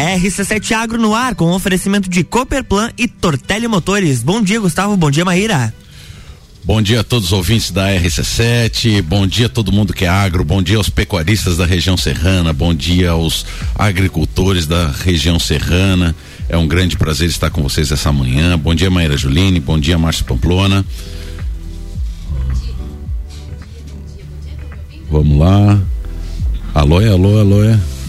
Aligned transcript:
RC7 0.00 0.72
Agro 0.72 0.98
no 0.98 1.14
ar 1.14 1.34
com 1.34 1.52
oferecimento 1.52 2.08
de 2.08 2.24
Cooperplan 2.24 2.90
e 2.96 3.06
Tortelli 3.06 3.68
Motores. 3.68 4.22
Bom 4.22 4.40
dia, 4.40 4.58
Gustavo. 4.58 4.96
Bom 4.96 5.10
dia, 5.10 5.24
Maíra. 5.24 5.74
Bom 6.64 6.80
dia 6.80 7.00
a 7.00 7.04
todos 7.04 7.26
os 7.26 7.32
ouvintes 7.32 7.70
da 7.70 7.88
RC7, 7.88 9.00
bom 9.00 9.26
dia 9.26 9.46
a 9.46 9.48
todo 9.48 9.72
mundo 9.72 9.94
que 9.94 10.04
é 10.04 10.08
agro, 10.08 10.44
bom 10.44 10.62
dia 10.62 10.76
aos 10.76 10.90
pecuaristas 10.90 11.56
da 11.56 11.64
região 11.64 11.96
serrana, 11.96 12.52
bom 12.52 12.74
dia 12.74 13.12
aos 13.12 13.46
agricultores 13.74 14.66
da 14.66 14.88
região 14.88 15.38
serrana. 15.38 16.14
É 16.50 16.58
um 16.58 16.68
grande 16.68 16.98
prazer 16.98 17.28
estar 17.28 17.50
com 17.50 17.62
vocês 17.62 17.90
essa 17.90 18.12
manhã. 18.12 18.58
Bom 18.58 18.74
dia, 18.74 18.90
Maíra 18.90 19.16
Juline, 19.16 19.58
bom 19.58 19.78
dia, 19.78 19.98
Márcio 19.98 20.24
Pamplona. 20.26 20.84
Vamos 25.10 25.38
lá. 25.38 25.80
Alô, 26.74 26.98
alô, 26.98 27.38
alô. 27.38 27.99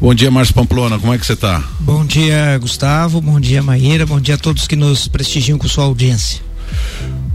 Bom 0.00 0.14
dia, 0.14 0.30
Márcio 0.30 0.54
Pamplona, 0.54 0.96
como 0.96 1.12
é 1.12 1.18
que 1.18 1.26
você 1.26 1.32
está? 1.32 1.60
Bom 1.80 2.04
dia, 2.04 2.56
Gustavo, 2.58 3.20
bom 3.20 3.40
dia, 3.40 3.60
Maíra, 3.60 4.06
bom 4.06 4.20
dia 4.20 4.36
a 4.36 4.38
todos 4.38 4.68
que 4.68 4.76
nos 4.76 5.08
prestigiam 5.08 5.58
com 5.58 5.66
sua 5.66 5.84
audiência. 5.84 6.40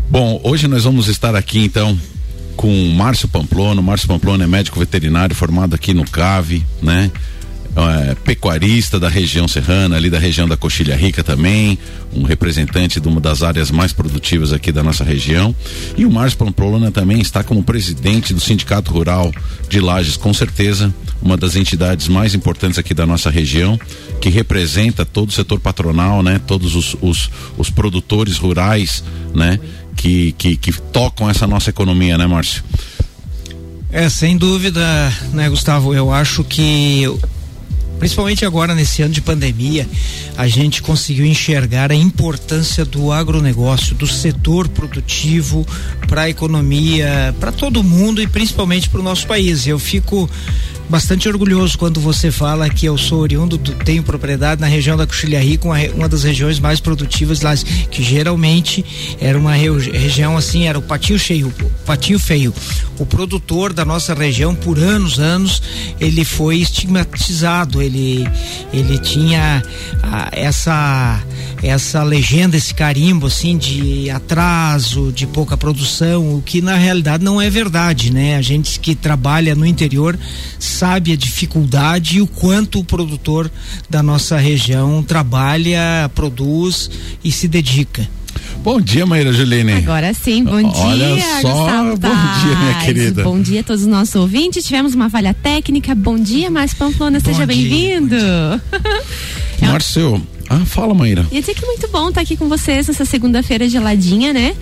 Bom, 0.10 0.40
hoje 0.46 0.66
nós 0.66 0.86
vamos 0.86 1.10
estar 1.10 1.36
aqui 1.36 1.60
então 1.60 2.00
com 2.56 2.72
Márcio 2.96 3.28
Pamplona. 3.28 3.82
Márcio 3.82 4.08
Pamplona 4.08 4.46
é 4.46 4.48
médico 4.48 4.80
veterinário 4.80 5.36
formado 5.36 5.76
aqui 5.76 5.94
no 5.94 6.10
CAVE, 6.10 6.66
né? 6.82 7.12
É, 7.76 8.14
pecuarista 8.14 9.00
da 9.00 9.10
região 9.10 9.48
serrana, 9.48 9.96
ali 9.96 10.08
da 10.08 10.20
região 10.20 10.48
da 10.48 10.56
Coxilha 10.56 10.96
Rica 10.96 11.24
também, 11.24 11.80
um 12.14 12.22
representante 12.22 13.00
de 13.00 13.08
uma 13.08 13.20
das 13.20 13.42
áreas 13.42 13.72
mais 13.72 13.92
produtivas 13.92 14.54
aqui 14.54 14.72
da 14.72 14.84
nossa 14.84 15.04
região. 15.04 15.56
E 15.98 16.06
o 16.06 16.12
Márcio 16.12 16.38
Pamplona 16.38 16.92
também 16.92 17.20
está 17.20 17.44
como 17.44 17.64
presidente 17.64 18.32
do 18.32 18.40
Sindicato 18.40 18.92
Rural 18.92 19.32
de 19.68 19.80
Lages, 19.80 20.16
com 20.16 20.32
certeza, 20.32 20.94
uma 21.20 21.36
das 21.36 21.56
entidades 21.56 22.08
mais 22.08 22.36
importantes 22.36 22.78
aqui 22.78 22.94
da 22.94 23.08
nossa 23.08 23.32
região, 23.32 23.80
que 24.22 24.30
representa 24.30 25.04
todo 25.04 25.30
o 25.30 25.34
setor 25.34 25.60
patronal, 25.60 26.22
né? 26.22 26.40
Todos 26.46 26.76
os, 26.76 26.96
os, 27.02 27.32
os 27.58 27.72
produtores 27.72 28.38
rurais, 28.38 29.04
né? 29.34 29.60
que, 30.04 30.34
que, 30.34 30.58
que 30.58 30.74
tocam 30.74 31.30
essa 31.30 31.48
nossa 31.48 31.70
economia, 31.70 32.18
né, 32.18 32.28
Márcio? 32.28 32.64
É, 33.90 34.10
sem 34.10 34.36
dúvida, 34.38 34.82
né, 35.32 35.50
Gustavo? 35.50 35.94
Eu 35.94 36.12
acho 36.12 36.44
que 36.44 37.06
principalmente 38.00 38.46
agora 38.46 38.76
nesse 38.76 39.02
ano 39.02 39.14
de 39.14 39.22
pandemia, 39.22 39.88
a 40.38 40.48
gente 40.48 40.82
conseguiu 40.82 41.26
enxergar 41.26 41.92
a 41.92 41.96
importância 41.96 42.84
do 42.86 43.12
agronegócio, 43.12 43.96
do 43.96 44.08
setor 44.08 44.68
produtivo 44.68 45.66
para 46.08 46.24
a 46.24 46.30
economia, 46.30 47.36
para 47.40 47.52
todo 47.52 47.84
mundo 47.84 48.22
e 48.22 48.28
principalmente 48.28 48.90
para 48.90 49.00
o 49.00 49.04
nosso 49.04 49.28
país. 49.28 49.66
Eu 49.68 49.80
fico 49.80 50.30
bastante 50.90 51.28
orgulhoso 51.28 51.78
quando 51.78 52.00
você 52.00 52.32
fala 52.32 52.70
que 52.70 52.86
eu 52.86 52.98
sou 52.98 53.20
oriundo, 53.20 53.58
do, 53.58 53.72
tenho 53.84 54.04
propriedade 54.04 54.62
na 54.62 54.68
região 54.68 54.98
da 54.98 55.08
Coxilha 55.08 55.42
Rica, 55.42 55.68
uma, 55.68 56.10
das 56.10 56.24
regiões 56.24 56.60
mais 56.60 56.80
produtivas 56.80 57.42
lá, 57.42 57.56
que 57.90 58.04
geralmente 58.04 58.86
era 59.20 59.38
uma 59.38 59.54
re, 59.54 59.70
região 59.92 60.38
assim, 60.38 60.68
era 60.68 60.78
o 60.78 60.82
patinho 60.82 61.18
cheio, 61.18 61.54
patinho 61.86 62.20
feio. 62.20 62.54
O 63.00 63.06
produtor 63.06 63.74
da 63.74 63.84
nossa 63.86 64.14
região, 64.14 64.54
por 64.54 64.78
anos, 64.78 65.20
anos, 65.20 65.62
ele 66.00 66.24
foi 66.24 66.58
estigmatizado, 66.58 67.82
ele, 67.84 68.28
ele 68.74 68.98
tinha 68.98 69.62
a, 70.02 70.30
essa 70.32 71.22
essa 71.64 72.04
legenda, 72.04 72.58
esse 72.58 72.74
carimbo 72.74 73.28
assim 73.28 73.58
de 73.58 74.10
atraso, 74.10 75.14
de 75.14 75.26
pouca 75.26 75.56
produção, 75.56 76.36
o 76.36 76.42
que 76.42 76.62
na 76.62 76.76
realidade 76.76 77.24
não 77.24 77.42
é 77.42 77.50
verdade, 77.50 78.12
né? 78.12 78.36
A 78.36 78.42
gente 78.42 78.78
que 78.82 78.94
trabalha 78.94 79.56
no 79.56 79.66
interior 79.66 80.20
sabe 80.60 81.14
a 81.14 81.16
dificuldade 81.16 82.18
e 82.18 82.22
o 82.22 82.28
quanto 82.28 82.80
o 82.80 82.84
produtor 82.84 83.50
da 83.90 84.04
nossa 84.04 84.38
região 84.38 85.02
trabalha, 85.02 86.12
produz 86.14 86.92
e 87.24 87.32
se 87.32 87.48
dedica. 87.48 88.10
Bom 88.64 88.80
dia, 88.80 89.06
Maíra 89.06 89.34
Juline. 89.34 89.74
Agora 89.74 90.14
sim, 90.14 90.42
bom 90.42 90.54
Olha 90.54 91.16
dia, 91.16 91.42
só, 91.42 91.52
Gustavo 91.52 91.98
bom 91.98 92.08
dia, 92.08 92.58
minha 92.58 92.74
Paz. 92.74 92.86
querida. 92.86 93.24
Bom 93.24 93.42
dia 93.42 93.60
a 93.60 93.64
todos 93.64 93.82
os 93.82 93.88
nossos 93.88 94.16
ouvintes. 94.16 94.64
Tivemos 94.64 94.96
uma 94.96 95.10
falha 95.10 95.34
técnica. 95.34 95.94
Bom 95.94 96.18
dia, 96.18 96.50
Márcio 96.50 96.78
Pamplona, 96.78 97.20
Bom 97.20 97.26
seja 97.26 97.46
bem-vindo. 97.46 98.16
Márcio, 99.62 100.26
ah, 100.50 100.66
fala, 100.66 100.94
Maíra. 100.94 101.26
Ia 101.32 101.40
dizer 101.40 101.54
que 101.56 101.64
é 101.64 101.68
muito 101.68 101.88
bom 101.88 102.10
estar 102.10 102.22
aqui 102.22 102.36
com 102.36 102.48
vocês 102.48 102.88
nessa 102.88 103.06
segunda-feira 103.06 103.68
geladinha, 103.68 104.34
né? 104.34 104.56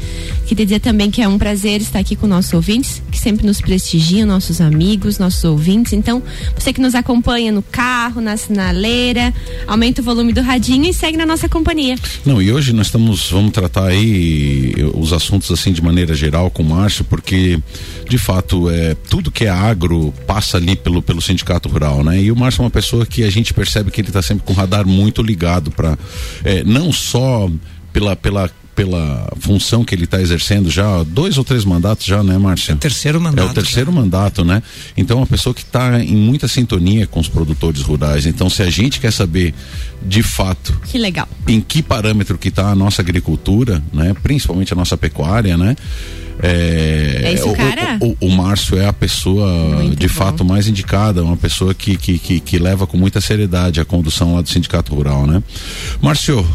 Queria 0.46 0.66
dizer 0.66 0.80
também 0.80 1.10
que 1.10 1.22
é 1.22 1.28
um 1.28 1.38
prazer 1.38 1.82
estar 1.82 2.00
aqui 2.00 2.16
com 2.16 2.28
nossos 2.28 2.54
ouvintes, 2.54 3.02
que 3.12 3.18
sempre 3.18 3.46
nos 3.46 3.60
prestigiam, 3.62 4.28
nossos 4.28 4.62
amigos, 4.62 5.18
nossos 5.18 5.44
ouvintes. 5.44 5.94
Então, 5.94 6.22
você 6.56 6.72
que 6.72 6.82
nos 6.82 6.94
acompanha 6.94 7.52
no 7.52 7.62
carro, 7.62 8.22
na 8.22 8.38
sinaleira, 8.38 9.34
aumenta 9.68 10.02
o 10.02 10.04
volume 10.04 10.34
do 10.34 10.42
radinho 10.42 10.90
e 10.90 10.94
segue 10.94 11.18
na 11.18 11.26
nossa 11.26 11.50
companhia. 11.50 11.96
Não, 12.26 12.42
e 12.42 12.52
hoje 12.52 12.74
nós 12.74 12.88
estamos, 12.88 13.30
vamos 13.30 13.52
tratar 13.52 13.88
aí 13.88 14.74
eh, 14.78 14.84
os 14.94 15.14
assuntos 15.14 15.52
assim 15.52 15.72
de 15.72 15.82
maneira 15.82 16.14
geral 16.14 16.52
com 16.52 16.64
o 16.64 16.66
Márcio, 16.66 17.04
porque 17.06 17.60
de 18.08 18.18
fato 18.18 18.70
é 18.70 18.96
tudo 19.10 19.32
que 19.32 19.46
é 19.46 19.50
agro 19.50 20.14
passa 20.28 20.58
ali 20.58 20.76
pelo 20.76 21.02
pelo 21.02 21.22
sindicato 21.22 21.70
rural, 21.70 22.04
né? 22.04 22.22
E 22.22 22.32
o 22.32 22.36
Márcio 22.36 22.62
é 22.62 22.66
uma 22.66 22.72
pessoa 22.72 23.06
que 23.06 23.24
a 23.24 23.30
gente 23.30 23.54
percebe 23.54 23.90
que 23.90 24.02
ele 24.02 24.10
está 24.10 24.22
sempre 24.22 24.44
com 24.46 24.54
o 24.54 24.56
radar 24.56 24.86
muito 24.86 25.24
ligado 25.24 25.71
para 25.72 25.98
não 26.66 26.92
só 26.92 27.50
pela 27.92 28.16
pela 28.16 28.50
pela 28.74 29.32
função 29.40 29.84
que 29.84 29.94
ele 29.94 30.06
está 30.06 30.22
exercendo 30.22 30.70
já 30.70 31.04
dois 31.04 31.38
ou 31.38 31.44
três 31.44 31.66
mandatos 31.66 32.06
já, 32.06 32.24
né, 32.24 32.38
Márcio? 32.38 32.72
É 32.72 32.76
o 32.76 32.78
terceiro 32.78 33.20
mandato. 33.20 33.48
É 33.48 33.52
o 33.52 33.54
terceiro 33.54 33.92
mandato, 33.92 34.46
né? 34.46 34.64
Então, 34.96 35.18
uma 35.18 35.28
pessoa 35.28 35.54
que 35.54 35.62
está 35.62 36.02
em 36.02 36.16
muita 36.16 36.48
sintonia 36.48 37.06
com 37.06 37.20
os 37.20 37.28
produtores 37.28 37.82
rurais. 37.82 38.26
Então, 38.26 38.50
se 38.50 38.64
a 38.64 38.70
gente 38.70 39.00
quer 39.00 39.12
saber 39.12 39.54
de 40.02 40.24
fato 40.24 40.80
Que 40.90 40.98
legal. 40.98 41.28
em 41.48 41.60
que 41.60 41.84
parâmetro 41.84 42.38
que 42.38 42.48
está 42.48 42.70
a 42.72 42.76
nossa 42.76 43.02
agricultura, 43.02 43.84
né? 43.94 44.16
Principalmente 44.24 44.72
a 44.74 44.76
nossa 44.76 44.98
pecuária, 44.98 45.58
né? 45.58 45.76
É, 46.42 47.22
É 47.26 47.34
esse 47.34 47.48
o, 47.48 47.54
cara? 47.54 47.98
O, 48.02 48.16
o, 48.20 48.28
o 48.28 48.32
Márcio 48.32 48.78
é 48.80 48.88
a 48.88 48.94
pessoa 48.94 49.48
Muito 49.76 49.96
de 50.00 50.08
bom. 50.08 50.14
fato 50.14 50.44
mais 50.44 50.68
indicada, 50.68 51.24
uma 51.24 51.38
pessoa 51.38 51.74
que, 51.74 51.96
que, 51.98 52.18
que, 52.18 52.40
que 52.40 52.58
leva 52.58 52.88
com 52.88 52.98
muita 52.98 53.22
seriedade 53.22 53.80
a 53.80 53.86
condução 53.86 54.36
lá 54.36 54.42
do 54.42 54.50
Sindicato 54.50 54.94
Rural, 54.96 55.28
né? 55.28 55.42
Márcio, 56.02 56.46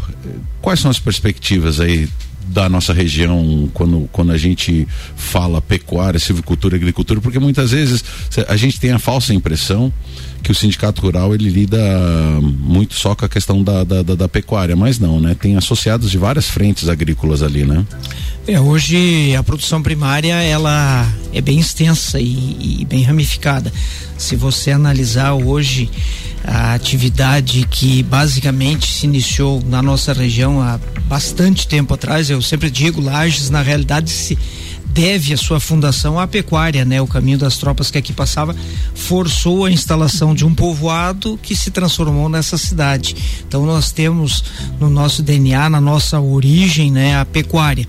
quais 0.61 0.79
são 0.79 0.91
as 0.91 0.99
perspectivas 0.99 1.79
aí 1.79 2.09
da 2.47 2.69
nossa 2.69 2.93
região 2.93 3.69
quando, 3.73 4.09
quando 4.11 4.31
a 4.31 4.37
gente 4.37 4.87
fala 5.15 5.61
pecuária, 5.61 6.19
silvicultura, 6.19 6.75
agricultura, 6.75 7.19
porque 7.21 7.39
muitas 7.39 7.71
vezes 7.71 8.03
a 8.47 8.55
gente 8.55 8.79
tem 8.79 8.91
a 8.91 8.99
falsa 8.99 9.33
impressão 9.33 9.91
que 10.41 10.51
o 10.51 10.55
sindicato 10.55 11.01
rural 11.01 11.33
ele 11.35 11.49
lida 11.49 11.77
muito 12.41 12.93
só 12.93 13.13
com 13.15 13.25
a 13.25 13.29
questão 13.29 13.61
da, 13.63 13.83
da, 13.83 14.01
da- 14.03 14.15
da 14.15 14.29
pecuária, 14.29 14.75
mas 14.75 14.97
não, 14.99 15.19
né? 15.19 15.35
Tem 15.39 15.57
associados 15.57 16.09
de 16.09 16.17
várias 16.17 16.47
frentes 16.49 16.87
agrícolas 16.87 17.41
ali, 17.43 17.65
né? 17.65 17.85
É, 18.47 18.59
hoje 18.59 19.35
a 19.35 19.43
produção 19.43 19.81
primária 19.83 20.35
ela 20.35 21.05
é 21.33 21.41
bem 21.41 21.59
extensa 21.59 22.19
e, 22.19 22.79
e 22.81 22.85
bem 22.85 23.03
ramificada. 23.03 23.73
Se 24.17 24.35
você 24.37 24.71
analisar 24.71 25.33
hoje 25.33 25.89
a 26.43 26.73
atividade 26.73 27.65
que 27.69 28.03
basicamente 28.03 28.91
se 28.91 29.05
iniciou 29.05 29.61
na 29.65 29.81
nossa 29.81 30.13
região 30.13 30.61
há 30.61 30.79
bastante 31.07 31.67
tempo 31.67 31.93
atrás, 31.93 32.29
eu 32.29 32.41
sempre 32.41 32.69
digo, 32.69 33.01
Lages 33.01 33.49
na 33.49 33.61
realidade 33.61 34.09
se 34.09 34.37
deve 34.97 35.31
a 35.31 35.37
sua 35.37 35.59
fundação 35.59 36.19
à 36.19 36.25
pecuária, 36.25 36.83
né? 36.83 36.99
O 36.99 37.05
caminho 37.05 37.37
das 37.37 37.57
tropas 37.57 37.91
que 37.91 37.99
aqui 37.99 38.11
passava 38.11 38.55
forçou 38.95 39.65
a 39.65 39.71
instalação 39.71 40.33
de 40.33 40.43
um 40.43 40.55
povoado 40.55 41.39
que 41.41 41.55
se 41.55 41.69
transformou 41.69 42.27
nessa 42.27 42.57
cidade. 42.57 43.15
Então 43.47 43.63
nós 43.65 43.91
temos 43.91 44.43
no 44.79 44.89
nosso 44.89 45.21
DNA, 45.21 45.69
na 45.69 45.79
nossa 45.79 46.19
origem, 46.19 46.91
né, 46.91 47.19
a 47.19 47.25
pecuária. 47.25 47.85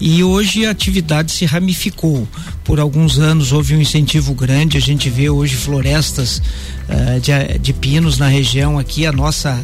E 0.00 0.22
hoje 0.22 0.64
a 0.64 0.70
atividade 0.70 1.32
se 1.32 1.44
ramificou. 1.44 2.26
Por 2.64 2.78
alguns 2.78 3.18
anos 3.18 3.52
houve 3.52 3.74
um 3.74 3.80
incentivo 3.80 4.34
grande, 4.34 4.76
a 4.76 4.80
gente 4.80 5.10
vê 5.10 5.28
hoje 5.28 5.56
florestas 5.56 6.40
eh, 6.88 7.20
de, 7.20 7.58
de 7.58 7.72
pinos 7.72 8.18
na 8.18 8.28
região 8.28 8.78
aqui, 8.78 9.06
a 9.06 9.12
nossa 9.12 9.58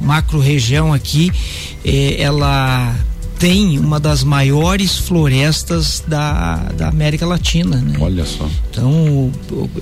macro 0.00 0.38
região 0.38 0.92
aqui, 0.92 1.32
eh, 1.84 2.16
ela 2.20 2.94
tem 3.40 3.78
uma 3.78 3.98
das 3.98 4.22
maiores 4.22 4.98
florestas 4.98 6.04
da, 6.06 6.56
da 6.76 6.88
América 6.88 7.24
Latina, 7.24 7.78
né? 7.78 7.96
Olha 7.98 8.26
só. 8.26 8.46
Então, 8.70 9.32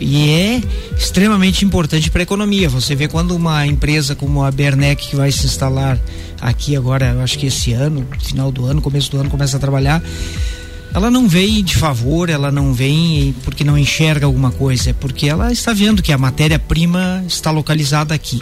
e 0.00 0.30
é 0.30 0.62
extremamente 0.96 1.64
importante 1.64 2.08
para 2.08 2.22
a 2.22 2.22
economia. 2.22 2.68
Você 2.68 2.94
vê 2.94 3.08
quando 3.08 3.32
uma 3.32 3.66
empresa 3.66 4.14
como 4.14 4.44
a 4.44 4.50
Bernec 4.52 5.08
que 5.08 5.16
vai 5.16 5.32
se 5.32 5.44
instalar 5.44 5.98
aqui 6.40 6.76
agora, 6.76 7.14
eu 7.16 7.20
acho 7.20 7.36
que 7.36 7.46
esse 7.46 7.72
ano, 7.72 8.06
final 8.20 8.52
do 8.52 8.64
ano, 8.64 8.80
começo 8.80 9.10
do 9.10 9.18
ano, 9.18 9.28
começa 9.28 9.56
a 9.56 9.60
trabalhar. 9.60 10.00
Ela 10.94 11.10
não 11.10 11.28
vem 11.28 11.62
de 11.64 11.76
favor, 11.76 12.30
ela 12.30 12.52
não 12.52 12.72
vem 12.72 13.34
porque 13.42 13.64
não 13.64 13.76
enxerga 13.76 14.24
alguma 14.24 14.52
coisa, 14.52 14.90
é 14.90 14.92
porque 14.92 15.26
ela 15.26 15.50
está 15.50 15.72
vendo 15.72 16.00
que 16.00 16.12
a 16.12 16.18
matéria-prima 16.18 17.24
está 17.26 17.50
localizada 17.50 18.14
aqui. 18.14 18.40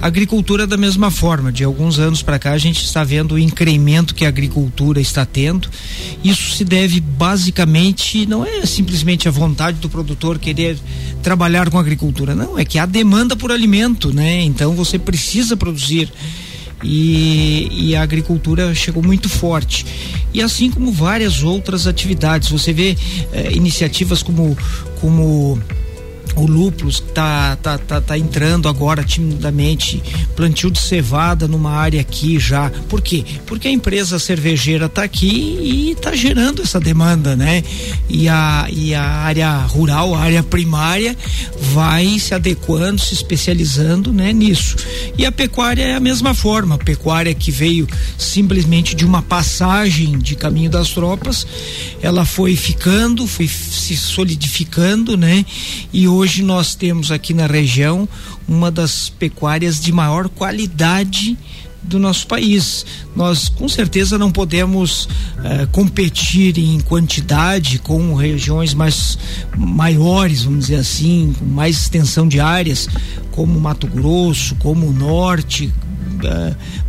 Agricultura 0.00 0.64
da 0.64 0.76
mesma 0.76 1.10
forma, 1.10 1.50
de 1.50 1.64
alguns 1.64 1.98
anos 1.98 2.22
para 2.22 2.38
cá 2.38 2.52
a 2.52 2.58
gente 2.58 2.84
está 2.84 3.02
vendo 3.02 3.32
o 3.32 3.38
incremento 3.38 4.14
que 4.14 4.24
a 4.24 4.28
agricultura 4.28 5.00
está 5.00 5.26
tendo. 5.26 5.68
Isso 6.22 6.54
se 6.54 6.64
deve 6.64 7.00
basicamente, 7.00 8.24
não 8.24 8.44
é 8.44 8.64
simplesmente 8.64 9.26
a 9.26 9.30
vontade 9.30 9.78
do 9.78 9.88
produtor 9.88 10.38
querer 10.38 10.78
trabalhar 11.20 11.68
com 11.68 11.78
agricultura, 11.78 12.32
não, 12.32 12.56
é 12.56 12.64
que 12.64 12.78
há 12.78 12.86
demanda 12.86 13.34
por 13.34 13.50
alimento, 13.50 14.14
né? 14.14 14.40
Então 14.42 14.72
você 14.72 14.98
precisa 14.98 15.56
produzir. 15.56 16.12
E, 16.84 17.68
e, 17.72 17.96
a 17.96 18.02
agricultura 18.02 18.72
chegou 18.72 19.02
muito 19.02 19.28
forte. 19.28 19.84
E 20.32 20.40
assim 20.40 20.70
como 20.70 20.92
várias 20.92 21.42
outras 21.42 21.88
atividades, 21.88 22.50
você 22.50 22.72
vê 22.72 22.96
eh, 23.32 23.50
iniciativas 23.52 24.22
como, 24.22 24.56
como 25.00 25.60
o 26.38 26.46
lúpulos 26.46 26.96
está 26.96 27.56
tá, 27.56 27.78
tá, 27.78 28.00
tá 28.00 28.18
entrando 28.18 28.68
agora 28.68 29.02
timidamente, 29.02 30.02
plantio 30.36 30.70
de 30.70 30.78
cevada 30.78 31.48
numa 31.48 31.72
área 31.72 32.00
aqui 32.00 32.38
já. 32.38 32.70
Por 32.88 33.00
quê? 33.00 33.24
Porque 33.46 33.68
a 33.68 33.70
empresa 33.70 34.18
cervejeira 34.18 34.86
está 34.86 35.02
aqui 35.02 35.58
e 35.60 35.90
está 35.92 36.14
gerando 36.14 36.62
essa 36.62 36.78
demanda, 36.78 37.34
né? 37.34 37.62
E 38.08 38.28
a, 38.28 38.66
e 38.70 38.94
a 38.94 39.02
área 39.02 39.58
rural, 39.62 40.14
a 40.14 40.20
área 40.20 40.42
primária, 40.42 41.16
vai 41.72 42.18
se 42.18 42.34
adequando, 42.34 43.00
se 43.00 43.14
especializando 43.14 44.12
né, 44.12 44.32
nisso. 44.32 44.76
E 45.16 45.26
a 45.26 45.32
pecuária 45.32 45.82
é 45.82 45.94
a 45.94 46.00
mesma 46.00 46.34
forma, 46.34 46.76
a 46.76 46.78
pecuária 46.78 47.34
que 47.34 47.50
veio 47.50 47.86
simplesmente 48.16 48.94
de 48.94 49.04
uma 49.04 49.22
passagem 49.22 50.18
de 50.18 50.36
caminho 50.36 50.70
das 50.70 50.90
tropas, 50.90 51.46
ela 52.00 52.24
foi 52.24 52.54
ficando, 52.56 53.26
foi 53.26 53.48
se 53.48 53.96
solidificando, 53.96 55.16
né? 55.16 55.44
E 55.92 56.06
hoje 56.06 56.27
Hoje 56.28 56.42
nós 56.42 56.74
temos 56.74 57.10
aqui 57.10 57.32
na 57.32 57.46
região 57.46 58.06
uma 58.46 58.70
das 58.70 59.08
pecuárias 59.08 59.80
de 59.80 59.90
maior 59.90 60.28
qualidade 60.28 61.38
do 61.82 61.98
nosso 61.98 62.26
país. 62.26 62.84
Nós 63.16 63.48
com 63.48 63.66
certeza 63.66 64.18
não 64.18 64.30
podemos 64.30 65.08
eh, 65.42 65.66
competir 65.72 66.58
em 66.58 66.80
quantidade 66.80 67.78
com 67.78 68.14
regiões 68.14 68.74
mais 68.74 69.18
maiores, 69.56 70.42
vamos 70.42 70.66
dizer 70.66 70.80
assim, 70.80 71.34
com 71.38 71.46
mais 71.46 71.78
extensão 71.78 72.28
de 72.28 72.40
áreas, 72.40 72.90
como 73.30 73.58
Mato 73.58 73.86
Grosso, 73.86 74.54
como 74.56 74.86
o 74.86 74.92
Norte, 74.92 75.72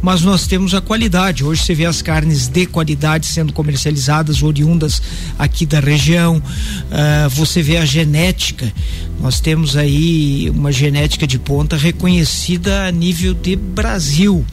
mas 0.02 0.22
nós 0.22 0.48
temos 0.48 0.74
a 0.74 0.82
qualidade. 0.82 1.44
Hoje 1.44 1.64
você 1.64 1.76
vê 1.76 1.86
as 1.86 2.02
carnes 2.02 2.48
de 2.48 2.66
qualidade 2.66 3.26
sendo 3.26 3.54
comercializadas, 3.54 4.42
oriundas 4.42 5.02
aqui 5.38 5.66
da 5.66 5.80
região. 5.80 6.38
Uh, 6.38 7.30
você 7.30 7.62
vê 7.62 7.78
a 7.78 7.86
genética. 7.86 8.72
Nós 9.20 9.40
temos 9.40 9.76
aí 9.76 10.50
uma 10.50 10.72
genética 10.72 11.28
de 11.28 11.38
ponta 11.38 11.76
reconhecida 11.76 12.86
a 12.86 12.92
nível 12.92 13.34
de 13.34 13.56
Brasil. 13.56 14.46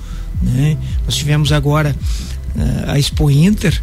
Né? 0.43 0.77
Nós 1.05 1.15
tivemos 1.15 1.53
agora 1.53 1.95
uh, 2.55 2.91
a 2.91 2.99
Expo 2.99 3.31
Inter 3.31 3.83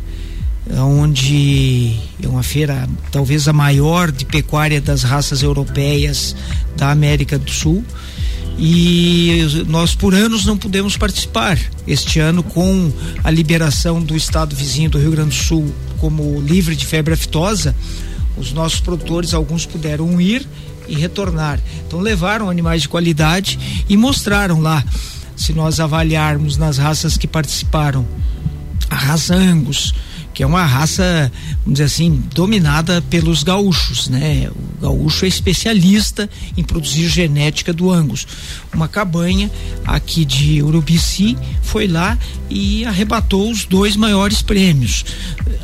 onde 0.71 1.93
é 2.21 2.27
uma 2.27 2.41
feira 2.41 2.87
talvez 3.11 3.49
a 3.49 3.53
maior 3.53 4.09
de 4.09 4.23
pecuária 4.23 4.79
das 4.79 5.03
raças 5.03 5.43
europeias 5.43 6.33
da 6.77 6.89
América 6.89 7.37
do 7.37 7.51
Sul 7.51 7.83
e 8.57 9.65
nós 9.67 9.95
por 9.95 10.13
anos 10.13 10.45
não 10.45 10.57
pudemos 10.57 10.95
participar. 10.97 11.59
Este 11.87 12.19
ano, 12.19 12.43
com 12.43 12.91
a 13.23 13.31
liberação 13.31 14.01
do 14.01 14.15
estado 14.15 14.55
vizinho 14.55 14.89
do 14.89 14.99
Rio 14.99 15.11
Grande 15.11 15.29
do 15.29 15.43
Sul 15.43 15.73
como 15.97 16.41
livre 16.41 16.75
de 16.75 16.85
febre 16.85 17.13
aftosa, 17.13 17.75
os 18.37 18.51
nossos 18.51 18.79
produtores, 18.79 19.33
alguns 19.33 19.65
puderam 19.65 20.19
ir 20.19 20.47
e 20.87 20.95
retornar. 20.95 21.59
Então 21.87 21.99
levaram 21.99 22.49
animais 22.49 22.83
de 22.83 22.89
qualidade 22.89 23.85
e 23.87 23.95
mostraram 23.95 24.59
lá, 24.59 24.83
se 25.35 25.53
nós 25.53 25.79
avaliarmos 25.79 26.57
nas 26.57 26.77
raças 26.77 27.17
que 27.17 27.27
participaram, 27.27 28.05
a 28.89 28.95
raça 28.95 29.33
Angus, 29.33 29.93
que 30.33 30.41
é 30.41 30.47
uma 30.47 30.65
raça, 30.65 31.31
vamos 31.63 31.73
dizer 31.73 31.83
assim, 31.83 32.23
dominada 32.33 33.01
pelos 33.09 33.43
gaúchos, 33.43 34.09
né? 34.09 34.49
O 34.49 34.81
gaúcho 34.81 35.25
é 35.25 35.27
especialista 35.27 36.29
em 36.57 36.63
produzir 36.63 37.07
genética 37.07 37.71
do 37.71 37.91
Angus. 37.91 38.25
Uma 38.73 38.87
cabanha 38.87 39.51
aqui 39.85 40.25
de 40.25 40.63
Urubici 40.63 41.37
foi 41.61 41.87
lá 41.87 42.17
e 42.49 42.83
arrebatou 42.85 43.51
os 43.51 43.65
dois 43.65 43.95
maiores 43.95 44.41
prêmios. 44.41 45.05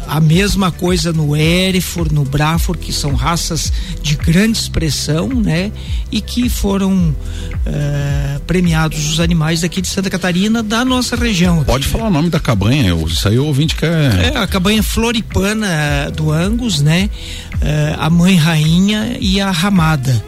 A 0.08 0.20
mesma 0.20 0.72
coisa 0.72 1.12
no 1.12 1.36
Erefor, 1.36 2.12
no 2.12 2.24
Brafor, 2.24 2.78
que 2.78 2.94
são 2.94 3.14
raças 3.14 3.72
de 4.02 4.16
grande 4.16 4.58
expressão, 4.58 5.28
né? 5.30 5.72
E 6.12 6.22
que 6.22 6.50
foram 6.50 6.94
uh, 6.96 8.40
premiados 8.46 9.10
os 9.12 9.20
animais 9.20 9.62
daqui 9.62 9.82
de 9.82 9.88
Santa 9.88 10.10
Catarina, 10.10 10.62
da 10.62 10.84
nossa 10.86 11.16
região. 11.16 11.64
Pode 11.64 11.88
falar 11.88 12.08
o 12.08 12.12
nome 12.12 12.30
da 12.30 12.40
cabanha, 12.40 12.94
isso 13.08 13.28
aí 13.28 13.38
o 13.38 13.46
ouvinte 13.46 13.76
quer. 13.76 14.34
É, 14.34 14.38
a 14.38 14.48
cabanha 14.60 14.84
floripana 14.84 16.12
do 16.14 16.34
Angus, 16.34 16.82
né? 16.82 17.10
Uh, 17.54 17.96
a 17.98 18.10
mãe 18.10 18.36
rainha 18.36 19.18
e 19.18 19.40
a 19.40 19.50
ramada 19.50 20.22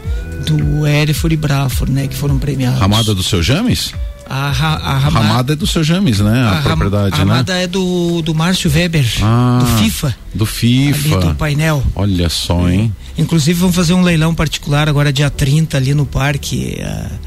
do 0.46 0.86
Erefor 0.86 1.32
e 1.32 1.36
Brafor, 1.36 1.90
né? 1.90 2.08
Que 2.08 2.16
foram 2.16 2.38
premiados. 2.38 2.80
Ramada 2.80 3.14
do 3.14 3.22
seu 3.22 3.42
James? 3.42 3.92
A, 4.30 4.46
a, 4.46 4.48
a 4.48 4.98
ramada, 4.98 5.26
ramada, 5.26 5.52
é 5.52 5.56
do 5.56 5.66
seu 5.66 5.84
James, 5.84 6.20
né? 6.20 6.44
A, 6.44 6.60
a 6.60 6.62
propriedade, 6.62 7.14
a 7.14 7.18
ramada 7.18 7.52
né? 7.52 7.64
é 7.64 7.66
do, 7.66 8.22
do 8.22 8.34
Márcio 8.34 8.70
Weber, 8.70 9.04
ah, 9.22 9.58
do 9.60 9.66
FIFA. 9.82 10.16
Do 10.34 10.46
FIFA. 10.46 11.18
do 11.18 11.34
painel. 11.34 11.84
Olha 11.94 12.30
só, 12.30 12.70
hein? 12.70 12.90
Inclusive 13.18 13.60
vamos 13.60 13.76
fazer 13.76 13.92
um 13.92 14.00
leilão 14.00 14.34
particular 14.34 14.88
agora 14.88 15.12
dia 15.12 15.28
30 15.28 15.76
ali 15.76 15.92
no 15.92 16.06
parque. 16.06 16.78
Uh, 16.80 17.18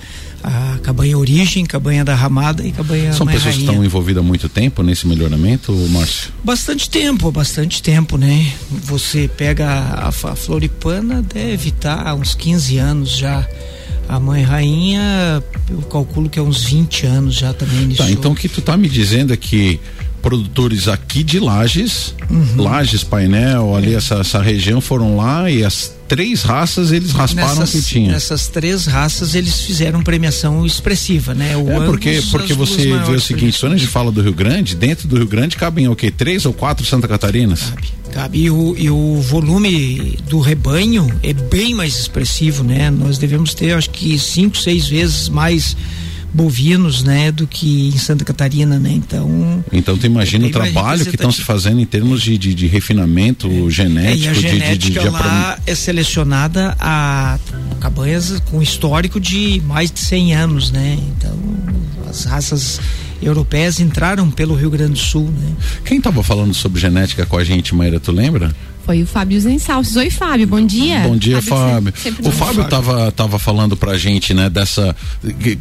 a 0.46 0.78
cabanha 0.78 1.18
origem, 1.18 1.66
cabanha 1.66 2.06
da 2.06 2.14
ramada 2.14 2.66
e 2.66 2.72
cabanha 2.72 3.12
São 3.14 3.26
pessoas 3.26 3.46
rainha. 3.46 3.58
que 3.58 3.72
estão 3.72 3.84
envolvidas 3.84 4.24
há 4.24 4.26
muito 4.26 4.48
tempo 4.48 4.84
nesse 4.84 5.08
melhoramento, 5.08 5.72
Márcio? 5.90 6.32
Bastante 6.44 6.88
tempo, 6.88 7.32
bastante 7.32 7.82
tempo, 7.82 8.16
né? 8.16 8.54
Você 8.84 9.28
pega 9.28 9.68
a, 9.68 10.10
a 10.10 10.12
Floripana, 10.12 11.24
deve 11.24 11.70
estar 11.70 12.08
há 12.08 12.14
uns 12.14 12.36
15 12.36 12.78
anos 12.78 13.18
já. 13.18 13.48
A 14.08 14.20
mãe 14.20 14.44
rainha, 14.44 15.44
eu 15.68 15.82
calculo 15.82 16.30
que 16.30 16.38
é 16.38 16.42
uns 16.42 16.64
20 16.64 17.08
anos 17.08 17.34
já 17.34 17.52
também 17.54 17.90
Tá, 17.96 18.12
então 18.12 18.34
o 18.34 18.36
que 18.36 18.48
tu 18.48 18.62
tá 18.62 18.78
me 18.78 18.88
dizendo 18.88 19.34
é 19.34 19.38
que 19.38 19.80
produtores 20.22 20.88
aqui 20.88 21.24
de 21.24 21.40
Lages, 21.40 22.14
uhum. 22.30 22.62
Lages, 22.62 23.04
Painel, 23.04 23.76
ali 23.76 23.96
essa, 23.96 24.16
essa 24.16 24.42
região 24.44 24.80
foram 24.80 25.18
lá 25.18 25.50
e 25.50 25.64
as 25.64 25.95
três 26.08 26.44
raças 26.44 26.92
eles 26.92 27.12
rasparam 27.12 27.60
nessas, 27.60 27.72
que 27.72 27.82
tinha. 27.88 28.12
Nessas 28.12 28.48
três 28.48 28.86
raças 28.86 29.36
eles 29.36 29.62
fizeram 29.62 30.02
premiação 30.02 30.66
expressiva, 30.66 31.34
né? 31.34 31.56
O 31.58 31.70
é 31.70 31.86
porque 31.86 32.22
porque 32.32 32.54
você 32.54 32.98
vê 33.00 33.12
o 33.12 33.20
seguinte, 33.20 33.60
quando 33.60 33.74
a 33.74 33.78
gente 33.78 33.90
fala 33.90 34.12
do 34.12 34.22
Rio 34.22 34.34
Grande, 34.34 34.76
dentro 34.76 35.08
do 35.08 35.18
Rio 35.18 35.28
Grande 35.28 35.56
cabem 35.56 35.88
o 35.88 35.96
quê? 35.96 36.12
Três 36.12 36.46
ou 36.46 36.54
quatro 36.54 36.86
Santa 36.86 37.08
Catarinas? 37.08 37.62
Cabe, 37.70 37.88
cabe. 38.14 38.40
E 38.40 38.50
o, 38.50 38.76
e 38.78 38.90
o 38.90 39.22
volume 39.22 40.18
do 40.30 40.40
rebanho 40.40 41.08
é 41.24 41.34
bem 41.34 41.74
mais 41.74 41.98
expressivo, 42.00 42.64
né? 42.64 42.90
Nós 42.90 43.18
devemos 43.18 43.54
ter 43.54 43.74
acho 43.74 43.90
que 43.90 44.18
cinco, 44.20 44.58
seis 44.58 44.88
vezes 44.88 45.30
mais 45.30 45.76
bovinos, 46.36 47.02
né, 47.02 47.32
do 47.32 47.48
que 47.48 47.88
em 47.88 47.98
Santa 47.98 48.26
Catarina, 48.26 48.78
né? 48.78 48.92
Então. 48.92 49.64
Então 49.72 49.98
tu 49.98 50.06
imagina 50.06 50.46
o 50.46 50.52
trabalho 50.52 51.06
que 51.06 51.16
estão 51.16 51.32
se 51.32 51.42
fazendo 51.42 51.80
em 51.80 51.86
termos 51.86 52.22
de, 52.22 52.38
de, 52.38 52.54
de 52.54 52.68
refinamento 52.68 53.48
é. 53.48 53.70
genético. 53.70 54.26
É, 54.26 54.28
e 54.28 54.28
a 54.28 54.34
genética 54.34 55.00
de, 55.00 55.00
de, 55.00 55.10
lá 55.10 55.58
é 55.66 55.74
selecionada 55.74 56.76
a 56.78 57.40
cabanhas 57.80 58.42
com 58.52 58.62
histórico 58.62 59.18
de 59.18 59.62
mais 59.66 59.90
de 59.90 60.00
100 60.02 60.36
anos, 60.36 60.72
né? 60.72 61.00
Então 61.16 61.40
as 62.10 62.26
raças 62.26 62.82
europeias 63.22 63.80
entraram 63.80 64.30
pelo 64.30 64.56
Rio 64.56 64.70
Grande 64.70 64.94
do 64.94 65.00
Sul, 65.00 65.32
né? 65.32 65.54
Quem 65.86 66.00
estava 66.00 66.22
falando 66.22 66.54
sobre 66.54 66.82
genética 66.82 67.26
com 67.26 67.38
a 67.38 67.46
gente, 67.46 67.74
Maíra, 67.74 67.98
tu 67.98 68.12
lembra? 68.12 68.54
Foi 68.86 69.02
o 69.02 69.08
Fábio 69.08 69.42
Zensalces. 69.42 69.96
Oi, 69.96 70.12
Fábio, 70.12 70.46
bom 70.46 70.64
dia. 70.64 71.00
Bom 71.00 71.18
dia, 71.18 71.42
Fábio. 71.42 71.92
Fábio. 71.92 72.30
o 72.30 72.32
Fábio 72.32 72.62
estava 72.62 73.12
tava 73.12 73.40
falando 73.40 73.76
pra 73.76 73.98
gente, 73.98 74.32
né, 74.32 74.48
dessa. 74.48 74.96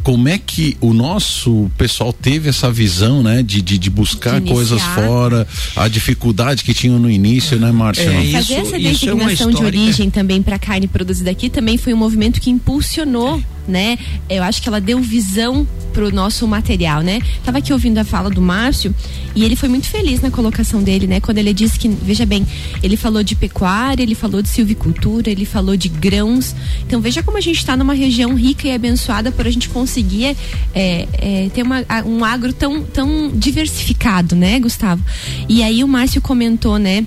Como 0.03 0.27
é 0.27 0.37
que 0.37 0.77
o 0.79 0.93
nosso 0.93 1.71
pessoal 1.75 2.13
teve 2.13 2.49
essa 2.49 2.71
visão, 2.71 3.23
né, 3.23 3.41
de, 3.41 3.63
de, 3.63 3.79
de 3.79 3.89
buscar 3.89 4.39
de 4.39 4.51
coisas 4.51 4.79
fora, 4.79 5.47
a 5.75 5.87
dificuldade 5.87 6.63
que 6.63 6.71
tinham 6.71 6.99
no 6.99 7.09
início, 7.09 7.59
né, 7.59 7.71
Márcia? 7.71 8.03
É, 8.03 8.31
Fazer 8.33 8.53
essa 8.55 8.77
designação 8.77 9.49
é 9.49 9.53
de 9.53 9.63
origem 9.63 10.11
também 10.11 10.43
para 10.43 10.59
carne 10.59 10.87
produzida 10.87 11.31
aqui 11.31 11.49
também 11.49 11.77
foi 11.77 11.95
um 11.95 11.97
movimento 11.97 12.39
que 12.39 12.51
impulsionou. 12.51 13.39
É 13.39 13.54
né? 13.67 13.97
Eu 14.29 14.43
acho 14.43 14.61
que 14.61 14.67
ela 14.67 14.81
deu 14.81 14.99
visão 14.99 15.67
pro 15.93 16.13
nosso 16.13 16.45
material, 16.47 17.01
né? 17.01 17.21
Tava 17.43 17.59
aqui 17.59 17.71
ouvindo 17.71 17.97
a 17.97 18.03
fala 18.03 18.29
do 18.29 18.41
Márcio 18.41 18.93
e 19.33 19.43
ele 19.43 19.55
foi 19.55 19.69
muito 19.69 19.87
feliz 19.87 20.19
na 20.21 20.29
colocação 20.29 20.83
dele, 20.83 21.07
né? 21.07 21.19
Quando 21.19 21.37
ele 21.37 21.53
disse 21.53 21.79
que, 21.79 21.87
veja 21.87 22.25
bem, 22.25 22.45
ele 22.83 22.97
falou 22.97 23.23
de 23.23 23.35
pecuária, 23.35 24.03
ele 24.03 24.15
falou 24.15 24.41
de 24.41 24.49
silvicultura, 24.49 25.29
ele 25.29 25.45
falou 25.45 25.77
de 25.77 25.87
grãos. 25.87 26.53
Então 26.85 26.99
veja 26.99 27.23
como 27.23 27.37
a 27.37 27.41
gente 27.41 27.57
está 27.57 27.77
numa 27.77 27.93
região 27.93 28.35
rica 28.35 28.67
e 28.67 28.71
abençoada 28.73 29.31
por 29.31 29.47
a 29.47 29.49
gente 29.49 29.69
conseguir 29.69 30.35
é, 30.73 31.07
é, 31.13 31.49
ter 31.53 31.63
uma, 31.63 31.83
um 32.05 32.25
agro 32.25 32.51
tão, 32.51 32.83
tão 32.83 33.31
diversificado, 33.33 34.35
né, 34.35 34.59
Gustavo? 34.59 35.03
E 35.47 35.63
aí 35.63 35.83
o 35.83 35.87
Márcio 35.87 36.21
comentou, 36.21 36.77
né? 36.77 37.05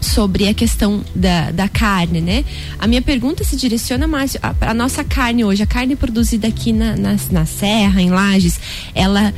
Sobre 0.00 0.48
a 0.48 0.54
questão 0.54 1.04
da, 1.14 1.50
da 1.50 1.68
carne, 1.68 2.20
né? 2.20 2.44
A 2.78 2.86
minha 2.86 3.02
pergunta 3.02 3.44
se 3.44 3.56
direciona 3.56 4.06
mais 4.06 4.36
a, 4.42 4.54
a 4.60 4.74
nossa 4.74 5.02
carne 5.02 5.44
hoje, 5.44 5.62
a 5.62 5.66
carne 5.66 5.96
produzida 5.96 6.48
aqui 6.48 6.72
na, 6.72 6.96
na, 6.96 7.16
na 7.30 7.46
Serra, 7.46 8.00
em 8.00 8.10
Lages, 8.10 8.58
ela 8.94 9.32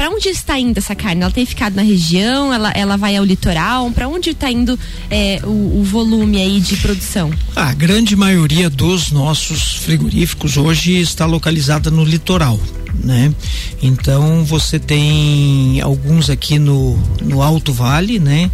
para 0.00 0.08
onde 0.08 0.30
está 0.30 0.58
indo 0.58 0.78
essa 0.78 0.94
carne? 0.94 1.20
Ela 1.20 1.30
tem 1.30 1.44
ficado 1.44 1.74
na 1.74 1.82
região? 1.82 2.50
Ela, 2.54 2.70
ela 2.70 2.96
vai 2.96 3.16
ao 3.16 3.24
litoral? 3.24 3.90
Para 3.90 4.08
onde 4.08 4.30
está 4.30 4.50
indo 4.50 4.78
é, 5.10 5.40
o, 5.44 5.80
o, 5.80 5.84
volume 5.84 6.40
aí 6.40 6.58
de 6.58 6.76
produção? 6.76 7.30
A 7.54 7.74
grande 7.74 8.16
maioria 8.16 8.70
dos 8.70 9.10
nossos 9.10 9.74
frigoríficos 9.74 10.56
hoje 10.56 10.98
está 10.98 11.26
localizada 11.26 11.90
no 11.90 12.02
litoral. 12.02 12.58
Né? 13.02 13.34
Então 13.82 14.44
você 14.44 14.78
tem 14.78 15.80
alguns 15.80 16.28
aqui 16.28 16.58
no, 16.58 16.98
no 17.22 17.40
Alto 17.40 17.72
Vale, 17.72 18.18
né? 18.18 18.50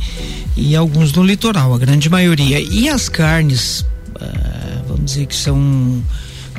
E 0.57 0.77
alguns 0.77 1.13
no 1.13 1.25
litoral, 1.25 1.75
a 1.75 1.79
grande 1.79 2.09
maioria. 2.09 2.61
E 2.61 2.89
as 2.89 3.09
carnes, 3.09 3.81
uh, 3.81 4.85
vamos 4.87 5.05
dizer 5.07 5.27
que 5.27 5.35
são 5.35 6.01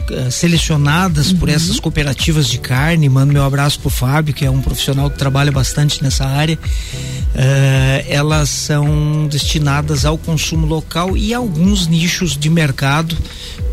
eh, 0.10 0.30
selecionadas 0.30 1.32
uhum. 1.32 1.38
por 1.38 1.50
essas 1.50 1.80
cooperativas 1.80 2.48
de 2.48 2.58
carne. 2.58 3.10
Mando 3.10 3.34
meu 3.34 3.44
abraço 3.44 3.80
pro 3.80 3.90
Fábio, 3.90 4.34
que 4.34 4.46
é 4.46 4.50
um 4.50 4.62
profissional 4.62 5.10
que 5.10 5.18
trabalha 5.18 5.52
bastante 5.52 6.02
nessa 6.02 6.26
área. 6.26 6.58
Uh, 6.58 8.06
elas 8.08 8.50
são 8.50 9.28
destinadas 9.28 10.06
ao 10.06 10.18
consumo 10.18 10.66
local 10.66 11.16
e 11.16 11.34
alguns 11.34 11.86
nichos 11.86 12.36
de 12.36 12.50
mercado 12.50 13.16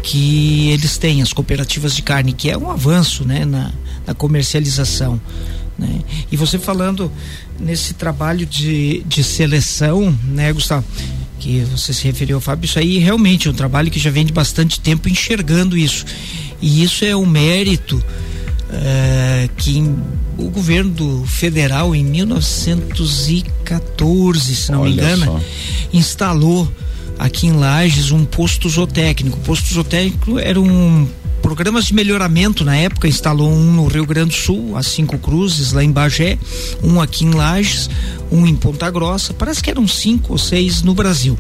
que 0.03 0.71
eles 0.71 0.99
têm, 0.99 1.23
as 1.23 1.33
cooperativas 1.33 1.95
de 1.95 2.03
carne, 2.03 2.33
que 2.33 2.51
é 2.51 2.59
um 2.59 2.71
avanço 2.71 3.25
né, 3.25 3.45
na, 3.45 3.73
na 4.07 4.13
comercialização. 4.13 5.21
Né? 5.79 6.01
E 6.31 6.37
você 6.37 6.59
falando 6.59 7.11
nesse 7.59 7.95
trabalho 7.95 8.45
de, 8.45 9.03
de 9.07 9.25
seleção, 9.25 10.17
né, 10.25 10.53
Gustavo? 10.53 10.85
Que 11.45 11.61
você 11.61 11.93
se 11.93 12.03
referiu, 12.05 12.41
Fábio, 12.41 12.65
isso 12.65 12.79
aí 12.79 12.97
realmente 12.99 13.49
é 13.49 13.51
um 13.51 13.55
trabalho 13.55 13.91
que 13.91 14.01
já 14.01 14.11
vem 14.11 14.25
de 14.25 14.33
bastante 14.33 14.81
tempo 14.81 15.11
enxergando 15.11 15.77
isso. 15.77 16.07
E 16.63 16.83
isso 16.83 17.05
é 17.05 17.15
um 17.15 17.27
mérito 17.27 17.99
uh, 17.99 18.03
que 19.59 19.85
o 20.39 20.49
governo 20.49 21.23
federal, 21.27 21.95
em 21.95 22.03
1914, 22.03 24.57
se 24.57 24.73
não 24.73 24.81
Olha 24.81 24.89
me 24.89 24.97
engano, 24.97 25.27
só. 25.27 25.39
instalou 25.93 26.67
aqui 27.19 27.47
em 27.47 27.53
Lages 27.53 28.11
um 28.11 28.25
posto 28.25 28.67
zootécnico. 28.67 29.37
O 29.37 29.41
posto 29.41 29.75
zootécnico 29.75 30.39
era 30.39 30.59
um 30.59 31.07
programas 31.45 31.85
de 31.85 31.93
melhoramento 31.93 32.65
na 32.65 32.75
época, 32.75 33.07
instalou 33.07 33.53
um 33.53 33.71
no 33.71 33.87
Rio 33.87 34.07
Grande 34.07 34.31
do 34.31 34.35
Sul, 34.35 34.79
a 34.79 34.83
Cinco 34.83 35.19
Cruzes, 35.19 35.73
lá 35.73 35.85
em 35.85 35.93
Bagé, 35.93 36.39
um 36.83 37.03
aqui 37.03 37.27
em 37.27 37.33
Lages, 37.33 37.91
um 38.33 38.47
em 38.47 38.57
Ponta 38.57 38.91
Grossa, 38.91 39.35
parece 39.35 39.63
que 39.63 39.69
eram 39.69 39.87
cinco 39.87 40.33
ou 40.33 40.39
seis 40.39 40.81
no 40.81 40.95
Brasil. 40.95 41.39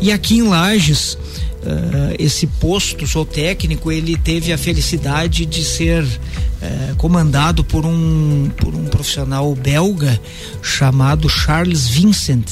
E 0.00 0.12
aqui 0.12 0.36
em 0.36 0.42
Lages, 0.42 1.18
Uh, 1.64 2.12
esse 2.18 2.46
posto 2.46 3.06
zootécnico 3.06 3.90
ele 3.90 4.18
teve 4.18 4.52
a 4.52 4.58
felicidade 4.58 5.46
de 5.46 5.64
ser 5.64 6.04
uh, 6.04 6.94
comandado 6.96 7.64
por 7.64 7.86
um 7.86 8.50
por 8.54 8.74
um 8.74 8.84
profissional 8.84 9.54
belga 9.54 10.20
chamado 10.60 11.26
Charles 11.26 11.88
Vincent 11.88 12.50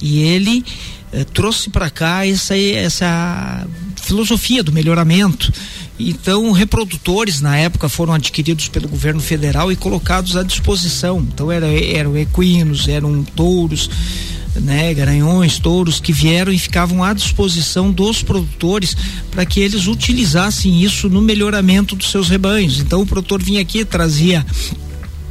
e 0.00 0.20
ele 0.20 0.64
uh, 1.12 1.24
trouxe 1.24 1.70
para 1.70 1.90
cá 1.90 2.24
essa 2.24 2.56
essa 2.56 3.66
filosofia 4.00 4.62
do 4.62 4.70
melhoramento 4.70 5.52
então, 6.10 6.50
reprodutores 6.52 7.40
na 7.40 7.56
época 7.56 7.88
foram 7.88 8.12
adquiridos 8.14 8.68
pelo 8.68 8.88
governo 8.88 9.20
federal 9.20 9.70
e 9.70 9.76
colocados 9.76 10.36
à 10.36 10.42
disposição. 10.42 11.20
Então, 11.20 11.50
era, 11.50 11.66
eram 11.66 12.16
equinos, 12.16 12.88
eram 12.88 13.22
touros, 13.22 13.90
né, 14.54 14.92
garanhões, 14.92 15.58
touros 15.58 16.00
que 16.00 16.12
vieram 16.12 16.52
e 16.52 16.58
ficavam 16.58 17.02
à 17.02 17.12
disposição 17.12 17.90
dos 17.90 18.22
produtores 18.22 18.96
para 19.30 19.46
que 19.46 19.60
eles 19.60 19.86
utilizassem 19.86 20.82
isso 20.82 21.08
no 21.08 21.22
melhoramento 21.22 21.96
dos 21.96 22.10
seus 22.10 22.28
rebanhos. 22.28 22.78
Então, 22.80 23.02
o 23.02 23.06
produtor 23.06 23.42
vinha 23.42 23.60
aqui 23.60 23.84
trazia 23.84 24.44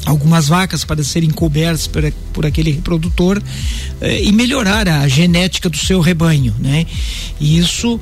algumas 0.06 0.48
vacas 0.48 0.84
para 0.84 1.04
serem 1.04 1.30
cobertas 1.30 1.88
por, 1.88 2.12
por 2.34 2.46
aquele 2.46 2.72
reprodutor 2.72 3.42
eh, 4.00 4.24
e 4.24 4.32
melhorar 4.32 4.88
a 4.88 5.08
genética 5.08 5.70
do 5.70 5.78
seu 5.78 6.00
rebanho, 6.00 6.56
né? 6.60 6.86
E 7.40 7.58
isso 7.58 8.00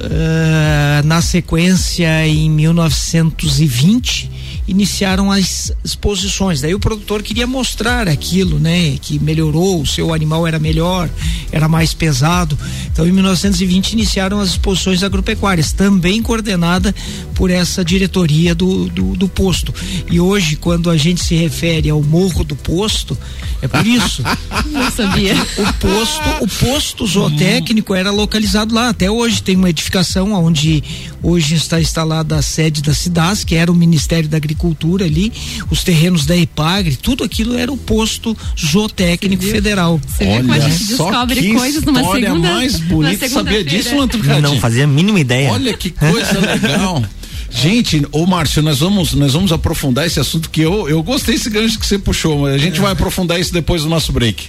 uh, 0.00 1.06
na 1.06 1.20
sequência 1.20 2.26
em 2.26 2.50
1920 2.50 4.30
iniciaram 4.70 5.32
as 5.32 5.72
exposições. 5.84 6.60
Daí 6.60 6.72
o 6.74 6.78
produtor 6.78 7.24
queria 7.24 7.46
mostrar 7.46 8.08
aquilo, 8.08 8.60
né? 8.60 8.96
Que 9.02 9.18
melhorou, 9.18 9.82
o 9.82 9.86
seu 9.86 10.14
animal 10.14 10.46
era 10.46 10.60
melhor, 10.60 11.10
era 11.50 11.68
mais 11.68 11.92
pesado. 11.92 12.56
Então, 12.92 13.04
em 13.04 13.10
1920 13.10 13.92
iniciaram 13.94 14.38
as 14.38 14.50
exposições 14.50 15.02
agropecuárias, 15.02 15.72
também 15.72 16.22
coordenada 16.22 16.94
por 17.34 17.50
essa 17.50 17.84
diretoria 17.84 18.54
do, 18.54 18.88
do, 18.88 19.16
do 19.16 19.28
posto. 19.28 19.74
E 20.08 20.20
hoje, 20.20 20.54
quando 20.54 20.88
a 20.88 20.96
gente 20.96 21.24
se 21.24 21.34
refere 21.34 21.90
ao 21.90 22.00
Morro 22.00 22.44
do 22.44 22.54
Posto, 22.54 23.18
é 23.60 23.66
por 23.66 23.84
isso. 23.84 24.22
Não 24.70 24.88
sabia. 24.92 25.34
O 25.34 25.72
posto, 25.74 26.44
o 26.44 26.48
posto 26.48 27.06
zootécnico 27.06 27.92
era 27.92 28.12
localizado 28.12 28.72
lá. 28.72 28.90
Até 28.90 29.10
hoje 29.10 29.42
tem 29.42 29.56
uma 29.56 29.70
edificação 29.70 30.32
onde 30.32 30.84
hoje 31.22 31.56
está 31.56 31.80
instalada 31.80 32.36
a 32.36 32.42
sede 32.42 32.82
da 32.82 32.94
CIDAS, 32.94 33.42
que 33.42 33.56
era 33.56 33.72
o 33.72 33.74
Ministério 33.74 34.28
da 34.28 34.36
Agricultura 34.36 34.59
agricultura 34.60 35.06
ali, 35.06 35.32
os 35.70 35.82
terrenos 35.82 36.26
da 36.26 36.36
Ipagre, 36.36 36.96
tudo 36.96 37.24
aquilo 37.24 37.56
era 37.56 37.72
o 37.72 37.76
posto 37.76 38.36
zootécnico 38.58 39.42
federal. 39.42 40.00
Você 40.06 40.24
vê 40.24 40.36
como 40.36 40.52
a 40.52 40.58
gente 40.58 40.84
descobre 40.84 41.52
coisas 41.54 41.82
numa 41.82 42.12
segunda. 42.12 42.52
mais 42.52 42.76
bonita, 42.80 43.28
sabia 43.28 43.64
disso, 43.64 43.94
Não 44.42 44.60
fazia 44.60 44.84
a 44.84 44.86
mínima 44.86 45.18
ideia. 45.18 45.50
Olha 45.50 45.72
que 45.74 45.90
coisa 45.90 46.38
legal. 46.40 47.02
Gente, 47.50 48.06
ô 48.12 48.26
Márcio, 48.26 48.62
nós 48.62 48.78
vamos, 48.78 49.12
nós 49.14 49.32
vamos 49.32 49.50
aprofundar 49.50 50.06
esse 50.06 50.20
assunto 50.20 50.50
que 50.50 50.60
eu, 50.60 50.88
eu 50.88 51.02
gostei 51.02 51.34
desse 51.34 51.50
gancho 51.50 51.80
que 51.80 51.86
você 51.86 51.98
puxou, 51.98 52.42
mas 52.42 52.54
a 52.54 52.58
gente 52.58 52.78
é. 52.78 52.80
vai 52.80 52.92
aprofundar 52.92 53.40
isso 53.40 53.52
depois 53.52 53.82
do 53.82 53.88
nosso 53.88 54.12
break. 54.12 54.48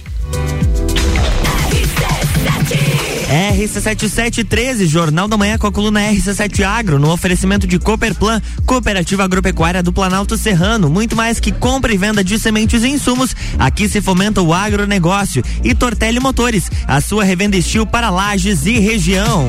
RC7713, 3.32 4.86
Jornal 4.86 5.26
da 5.26 5.38
Manhã 5.38 5.56
com 5.56 5.66
a 5.66 5.72
coluna 5.72 6.00
RC7 6.00 6.64
Agro, 6.64 6.98
no 6.98 7.10
oferecimento 7.10 7.66
de 7.66 7.78
Cooperplan, 7.78 8.42
Cooperativa 8.66 9.24
Agropecuária 9.24 9.82
do 9.82 9.90
Planalto 9.90 10.36
Serrano. 10.36 10.90
Muito 10.90 11.16
mais 11.16 11.40
que 11.40 11.50
compra 11.50 11.94
e 11.94 11.96
venda 11.96 12.22
de 12.22 12.38
sementes 12.38 12.84
e 12.84 12.88
insumos, 12.88 13.34
aqui 13.58 13.88
se 13.88 14.02
fomenta 14.02 14.42
o 14.42 14.52
agronegócio. 14.52 15.42
E 15.64 15.74
Tortelli 15.74 16.20
Motores, 16.20 16.70
a 16.86 17.00
sua 17.00 17.24
revenda 17.24 17.56
estil 17.56 17.86
para 17.86 18.10
lajes 18.10 18.66
e 18.66 18.78
região. 18.78 19.48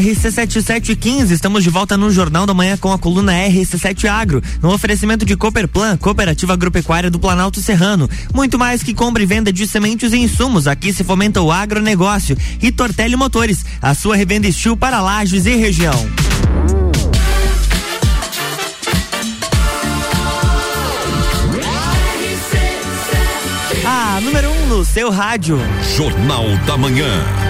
RC7715, 0.00 1.30
estamos 1.30 1.64
de 1.64 1.70
volta 1.70 1.96
no 1.96 2.10
Jornal 2.10 2.46
da 2.46 2.54
Manhã 2.54 2.76
com 2.76 2.92
a 2.92 2.98
coluna 2.98 3.32
RC7 3.32 4.06
Agro, 4.08 4.42
no 4.62 4.72
oferecimento 4.72 5.24
de 5.24 5.36
Cooperplan, 5.36 5.96
Cooperativa 5.96 6.52
Agropecuária 6.52 7.10
do 7.10 7.18
Planalto 7.18 7.60
Serrano. 7.60 8.08
Muito 8.34 8.58
mais 8.58 8.82
que 8.82 8.94
compra 8.94 9.22
e 9.22 9.26
venda 9.26 9.52
de 9.52 9.66
sementes 9.66 10.12
e 10.12 10.18
insumos, 10.18 10.66
aqui 10.66 10.92
se 10.92 11.02
fomenta 11.02 11.40
o 11.40 11.50
agronegócio. 11.50 12.36
E 12.62 12.70
Tortelli 12.70 13.16
Motores, 13.16 13.64
a 13.80 13.94
sua 13.94 14.16
revenda 14.16 14.46
estil 14.46 14.76
para 14.76 15.00
lajes 15.00 15.46
e 15.46 15.56
região. 15.56 16.08
A 23.84 24.20
número 24.20 24.50
1 24.50 24.52
um 24.52 24.66
no 24.66 24.84
seu 24.84 25.10
rádio. 25.10 25.58
Jornal 25.96 26.44
da 26.66 26.76
Manhã. 26.76 27.49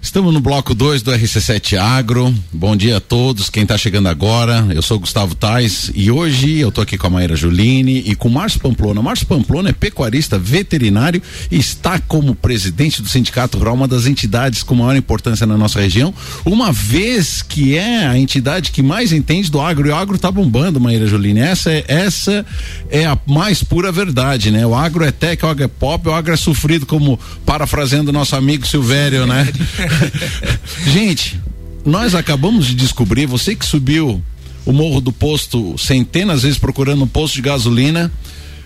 Estamos 0.00 0.32
no 0.32 0.40
bloco 0.40 0.74
2 0.74 1.02
do 1.02 1.10
RC7 1.10 1.76
Agro. 1.76 2.32
Bom 2.52 2.76
dia 2.76 2.98
a 2.98 3.00
todos, 3.00 3.50
quem 3.50 3.64
está 3.64 3.76
chegando 3.76 4.08
agora. 4.08 4.64
Eu 4.72 4.80
sou 4.80 4.98
Gustavo 4.98 5.34
Tais 5.34 5.90
e 5.92 6.08
hoje 6.08 6.60
eu 6.60 6.68
estou 6.68 6.82
aqui 6.82 6.96
com 6.96 7.08
a 7.08 7.10
Maíra 7.10 7.34
Juline 7.34 8.04
e 8.06 8.14
com 8.14 8.28
o 8.28 8.30
Márcio 8.30 8.60
Pamplona. 8.60 9.02
Márcio 9.02 9.26
Pamplona 9.26 9.70
é 9.70 9.72
pecuarista 9.72 10.38
veterinário 10.38 11.20
e 11.50 11.58
está 11.58 11.98
como 11.98 12.32
presidente 12.32 13.02
do 13.02 13.08
Sindicato 13.08 13.58
Rural, 13.58 13.74
uma 13.74 13.88
das 13.88 14.06
entidades 14.06 14.62
com 14.62 14.76
maior 14.76 14.94
importância 14.94 15.46
na 15.46 15.58
nossa 15.58 15.80
região, 15.80 16.14
uma 16.44 16.72
vez 16.72 17.42
que 17.42 17.76
é 17.76 18.06
a 18.06 18.16
entidade 18.16 18.70
que 18.70 18.82
mais 18.82 19.12
entende 19.12 19.50
do 19.50 19.60
agro. 19.60 19.88
E 19.88 19.90
o 19.90 19.96
agro 19.96 20.14
está 20.14 20.30
bombando, 20.30 20.80
Maíra 20.80 21.08
Juline. 21.08 21.40
Essa 21.40 21.72
é, 21.72 21.84
essa 21.88 22.46
é 22.88 23.04
a 23.04 23.18
mais 23.26 23.64
pura 23.64 23.90
verdade, 23.90 24.52
né? 24.52 24.64
O 24.64 24.76
agro 24.76 25.04
é 25.04 25.10
tech, 25.10 25.44
o 25.44 25.48
agro 25.48 25.64
é 25.64 25.68
pop, 25.68 26.08
o 26.08 26.14
agro 26.14 26.32
é 26.32 26.36
sofrido, 26.36 26.86
como 26.86 27.18
parafraseando 27.44 28.12
nosso 28.12 28.36
amigo 28.36 28.64
Silvério, 28.64 29.26
né? 29.26 29.46
Gente, 30.92 31.40
nós 31.84 32.14
acabamos 32.14 32.66
de 32.66 32.74
descobrir, 32.74 33.26
você 33.26 33.54
que 33.54 33.64
subiu 33.64 34.22
o 34.64 34.72
morro 34.72 35.00
do 35.00 35.12
posto 35.12 35.76
centenas 35.78 36.40
de 36.40 36.46
vezes 36.46 36.58
procurando 36.58 37.04
um 37.04 37.08
posto 37.08 37.34
de 37.34 37.42
gasolina, 37.42 38.12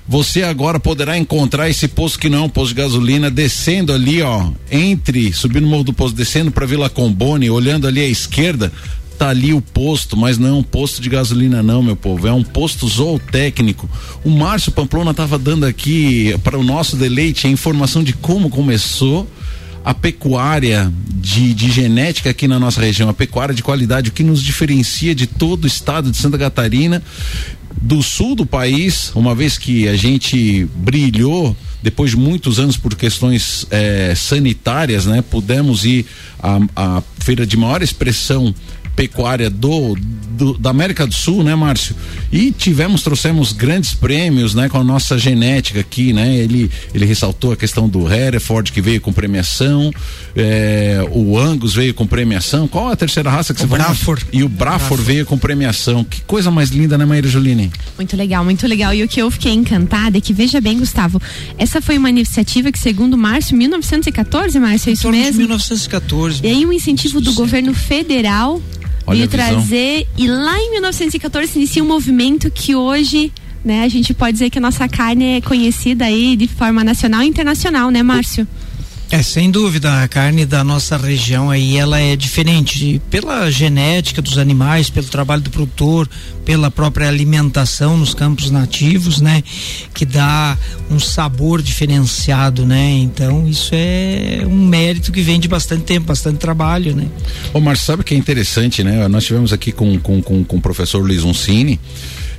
você 0.07 0.43
agora 0.43 0.81
poderá 0.81 1.17
encontrar 1.17 1.71
esse 1.71 1.87
posto 1.87 2.19
que 2.19 2.29
não 2.29 2.38
é 2.38 2.41
um 2.43 2.49
posto 2.49 2.71
de 2.71 2.83
gasolina, 2.83 3.31
descendo 3.31 3.93
ali, 3.93 4.21
ó, 4.21 4.50
entre, 4.71 5.33
subindo 5.33 5.64
o 5.64 5.69
morro 5.69 5.85
do 5.85 5.93
posto, 5.93 6.17
descendo 6.17 6.50
para 6.50 6.67
Vila 6.67 6.91
Combone, 6.91 7.49
olhando 7.49 7.87
ali 7.87 8.00
à 8.00 8.09
esquerda, 8.09 8.73
tá 9.17 9.29
ali 9.29 9.55
o 9.55 9.61
posto, 9.61 10.17
mas 10.17 10.38
não 10.38 10.49
é 10.49 10.52
um 10.52 10.62
posto 10.62 11.00
de 11.00 11.09
gasolina 11.09 11.62
não, 11.62 11.83
meu 11.83 11.95
povo, 11.95 12.26
é 12.26 12.33
um 12.33 12.43
posto 12.43 12.88
zootécnico. 12.88 13.88
O 14.25 14.31
Márcio 14.31 14.73
Pamplona 14.73 15.12
estava 15.12 15.38
dando 15.38 15.64
aqui 15.64 16.35
para 16.43 16.59
o 16.59 16.64
nosso 16.64 16.97
deleite 16.97 17.47
a 17.47 17.50
informação 17.50 18.02
de 18.02 18.12
como 18.12 18.50
começou 18.50 19.29
a 19.85 19.93
pecuária 19.93 20.93
de, 21.15 21.55
de, 21.55 21.71
genética 21.71 22.31
aqui 22.31 22.47
na 22.47 22.59
nossa 22.59 22.81
região, 22.81 23.09
a 23.09 23.15
pecuária 23.15 23.55
de 23.55 23.62
qualidade, 23.62 24.11
o 24.11 24.12
que 24.12 24.23
nos 24.23 24.43
diferencia 24.43 25.15
de 25.15 25.27
todo 25.27 25.65
o 25.65 25.67
estado 25.67 26.11
de 26.11 26.17
Santa 26.17 26.39
Catarina, 26.39 27.03
do 27.81 28.03
sul 28.03 28.35
do 28.35 28.47
país, 28.47 29.11
uma 29.15 29.35
vez 29.35 29.59
que 29.59 29.89
a 29.89 29.97
gente 29.97 30.67
brilhou 30.77 31.57
depois 31.83 32.12
de 32.12 32.17
muitos 32.17 32.61
anos 32.61 32.77
por 32.77 32.95
questões 32.95 33.67
eh, 33.71 34.15
sanitárias, 34.17 35.07
né? 35.07 35.21
Pudemos 35.21 35.85
ir 35.85 36.07
à, 36.41 36.61
à 36.77 37.03
feira 37.19 37.45
de 37.45 37.57
maior 37.57 37.83
expressão 37.83 38.55
pecuária 38.95 39.49
do, 39.49 39.97
do, 40.31 40.59
da 40.59 40.71
América 40.71 41.07
do 41.07 41.15
Sul, 41.15 41.43
né, 41.43 41.55
Márcio? 41.55 41.95
E 42.31 42.51
tivemos, 42.51 43.03
trouxemos 43.03 43.53
grandes 43.53 43.95
prêmios, 43.95 44.55
né, 44.55 44.69
com 44.69 44.79
a 44.79 44.85
nossa 44.85 45.19
genética 45.19 45.81
aqui, 45.81 46.13
né? 46.13 46.37
Ele, 46.37 46.71
ele 46.95 47.05
ressaltou 47.05 47.53
a 47.53 47.57
questão 47.57 47.89
do 47.89 48.11
Hereford 48.13 48.73
que 48.73 48.81
veio 48.81 49.01
com 49.01 49.13
premiação, 49.13 49.93
é, 50.35 51.05
o 51.11 51.38
Angus 51.38 51.75
veio 51.75 51.95
com 51.95 52.07
premiação. 52.07 52.66
Qual 52.66 52.88
a 52.88 52.97
terceira 52.97 53.31
raça 53.31 53.53
que 53.53 53.62
o 53.62 53.69
você 53.69 53.77
Braford. 53.77 54.27
E 54.33 54.43
o 54.43 54.49
Braford 54.49 55.05
veio 55.05 55.27
com 55.27 55.38
premiação. 55.38 56.05
Que 56.05 56.21
coisa 56.23 56.51
mais 56.51 56.71
linda, 56.71 56.97
né, 56.97 57.05
Maíra 57.05 57.29
Juline? 57.29 57.71
Muito 57.97 58.16
legal, 58.16 58.45
muito 58.45 58.66
legal. 58.66 58.95
E 58.95 59.03
o 59.03 59.09
que 59.09 59.21
eu 59.21 59.31
fiquei 59.31 59.53
encantada 59.53 60.19
é 60.19 60.21
que, 60.21 60.33
veja 60.33 60.61
bem, 60.61 60.79
Gustavo, 60.79 61.21
essa 61.59 61.81
foi 61.81 61.99
uma 61.99 62.11
iniciativa 62.11 62.73
que, 62.73 62.79
segundo 62.79 63.16
Márcio, 63.16 63.57
1914, 63.57 64.59
Márcio, 64.59 64.90
é 64.90 64.93
isso 64.93 65.11
mesmo? 65.11 65.38
1914. 65.38 66.40
E 66.43 66.47
aí 66.47 66.66
um 66.66 66.73
incentivo 66.73 67.21
do 67.21 67.33
governo 67.35 67.75
federal 67.75 68.61
Olha 69.07 69.19
veio 69.19 69.29
trazer 69.29 70.07
e 70.17 70.29
lá 70.29 70.59
em 70.59 70.71
1914 70.73 71.53
se 71.53 71.59
inicia 71.59 71.83
um 71.83 71.87
movimento 71.87 72.51
que 72.51 72.75
hoje 72.75 73.33
né, 73.65 73.83
a 73.83 73.88
gente 73.88 74.12
pode 74.12 74.33
dizer 74.33 74.51
que 74.51 74.59
a 74.59 74.61
nossa 74.61 74.88
carne 74.88 75.37
é 75.37 75.41
conhecida 75.41 76.05
aí 76.05 76.37
de 76.37 76.49
forma 76.49 76.83
nacional 76.83 77.23
e 77.23 77.27
internacional, 77.27 77.91
né, 77.91 78.03
Márcio? 78.03 78.47
É, 79.12 79.22
sem 79.22 79.51
dúvida, 79.51 80.03
a 80.03 80.09
carne 80.09 80.46
da 80.46 80.64
nossa 80.64 80.96
região 80.96 81.51
aí, 81.51 81.77
ela 81.77 82.01
é 82.01 82.16
diferente 82.16 82.98
pela 83.11 83.51
genética 83.51 84.22
dos 84.22 84.38
animais, 84.38 84.88
pelo 84.88 85.07
trabalho 85.07 85.42
do 85.42 85.51
produtor, 85.51 86.09
pela 86.46 86.70
própria 86.70 87.09
alimentação 87.09 87.94
nos 87.98 88.14
campos 88.14 88.51
nativos, 88.51 89.20
né? 89.20 89.44
Que 89.92 90.07
dá 90.07 90.57
um 90.90 90.98
sabor 90.98 91.61
diferenciado, 91.61 92.64
né? 92.64 92.88
Então, 92.88 93.46
isso 93.46 93.72
é 93.75 94.46
um 94.46 94.66
mérito 94.66 95.12
que 95.12 95.20
vem 95.20 95.38
de 95.38 95.46
bastante 95.46 95.83
tempo, 95.83 96.07
bastante 96.07 96.38
trabalho, 96.38 96.96
né? 96.96 97.07
Ô, 97.53 97.61
Márcio, 97.61 97.85
sabe 97.85 98.01
o 98.01 98.05
que 98.07 98.14
é 98.14 98.16
interessante, 98.16 98.83
né? 98.83 99.07
Nós 99.09 99.27
tivemos 99.27 99.53
aqui 99.53 99.72
com, 99.72 99.98
com, 99.98 100.22
com, 100.22 100.42
com 100.42 100.57
o 100.57 100.61
professor 100.61 101.05
Luiz 101.05 101.22
Uncini, 101.22 101.79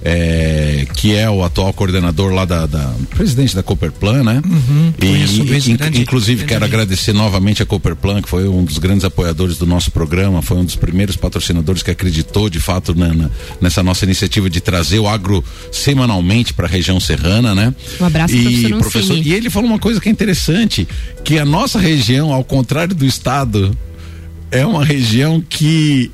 é, 0.05 0.85
que 0.95 1.15
é 1.15 1.29
o 1.29 1.43
atual 1.43 1.71
coordenador 1.71 2.33
lá 2.33 2.43
da, 2.43 2.65
da 2.65 2.93
presidente 3.11 3.55
da 3.55 3.63
Cooperplan, 3.63 4.21
né? 4.23 4.41
Uhum, 4.45 4.93
e, 4.97 5.07
conheço, 5.07 5.71
in, 5.71 5.75
grande, 5.77 6.01
inclusive 6.01 6.39
grande 6.39 6.53
quero 6.53 6.65
agradecer 6.65 7.13
novamente 7.13 7.63
a 7.63 7.65
Cooperplan, 7.65 8.21
que 8.21 8.27
foi 8.27 8.45
um 8.47 8.65
dos 8.65 8.77
grandes 8.77 9.05
apoiadores 9.05 9.57
do 9.57 9.65
nosso 9.65 9.91
programa, 9.91 10.41
foi 10.41 10.57
um 10.57 10.65
dos 10.65 10.75
primeiros 10.75 11.15
patrocinadores 11.15 11.81
que 11.81 11.89
acreditou 11.89 12.49
de 12.49 12.59
fato 12.59 12.93
na, 12.93 13.13
na, 13.13 13.29
nessa 13.61 13.81
nossa 13.81 14.03
iniciativa 14.03 14.49
de 14.49 14.59
trazer 14.59 14.99
o 14.99 15.07
agro 15.07 15.41
semanalmente 15.71 16.53
para 16.53 16.67
a 16.67 16.69
região 16.69 16.99
serrana, 16.99 17.55
né? 17.55 17.73
Um 18.01 18.05
abraço, 18.05 18.35
e, 18.35 18.69
professor 18.69 19.13
Uncini. 19.13 19.29
E 19.29 19.33
ele 19.33 19.49
falou 19.49 19.69
uma 19.69 19.79
coisa 19.79 20.01
que 20.01 20.09
é 20.09 20.11
interessante, 20.11 20.85
que 21.23 21.39
a 21.39 21.45
nossa 21.45 21.79
região, 21.79 22.33
ao 22.33 22.43
contrário 22.43 22.93
do 22.93 23.05
estado, 23.05 23.75
é 24.51 24.65
uma 24.65 24.83
região 24.83 25.41
que 25.41 26.11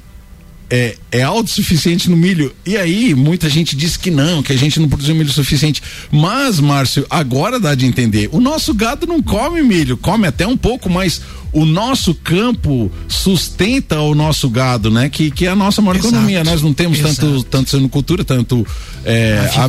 é, 0.69 0.95
é 1.11 1.23
autossuficiente 1.23 2.09
no 2.09 2.15
milho. 2.15 2.53
E 2.65 2.77
aí, 2.77 3.15
muita 3.15 3.49
gente 3.49 3.75
diz 3.75 3.97
que 3.97 4.11
não, 4.11 4.43
que 4.43 4.53
a 4.53 4.57
gente 4.57 4.79
não 4.79 4.87
produziu 4.87 5.15
milho 5.15 5.31
suficiente. 5.31 5.81
Mas, 6.11 6.59
Márcio, 6.59 7.05
agora 7.09 7.59
dá 7.59 7.73
de 7.73 7.85
entender. 7.85 8.29
O 8.31 8.39
nosso 8.39 8.73
gado 8.73 9.07
não 9.07 9.21
come 9.21 9.61
milho, 9.61 9.97
come 9.97 10.27
até 10.27 10.45
um 10.45 10.57
pouco, 10.57 10.89
mas 10.89 11.21
o 11.51 11.65
nosso 11.65 12.13
campo 12.13 12.91
sustenta 13.07 13.99
o 14.01 14.13
nosso 14.15 14.49
gado, 14.49 14.89
né? 14.91 15.09
Que, 15.09 15.31
que 15.31 15.45
é 15.45 15.49
a 15.49 15.55
nossa 15.55 15.81
maior 15.81 15.95
Exato. 15.97 16.13
economia. 16.13 16.43
Nós 16.43 16.61
não 16.61 16.73
temos 16.73 16.99
tanto, 16.99 17.25
Exato. 17.25 17.43
tanto 17.43 17.69
senocultura, 17.69 18.23
tanto 18.23 18.65
é, 19.05 19.39
Avicultura. 19.55 19.63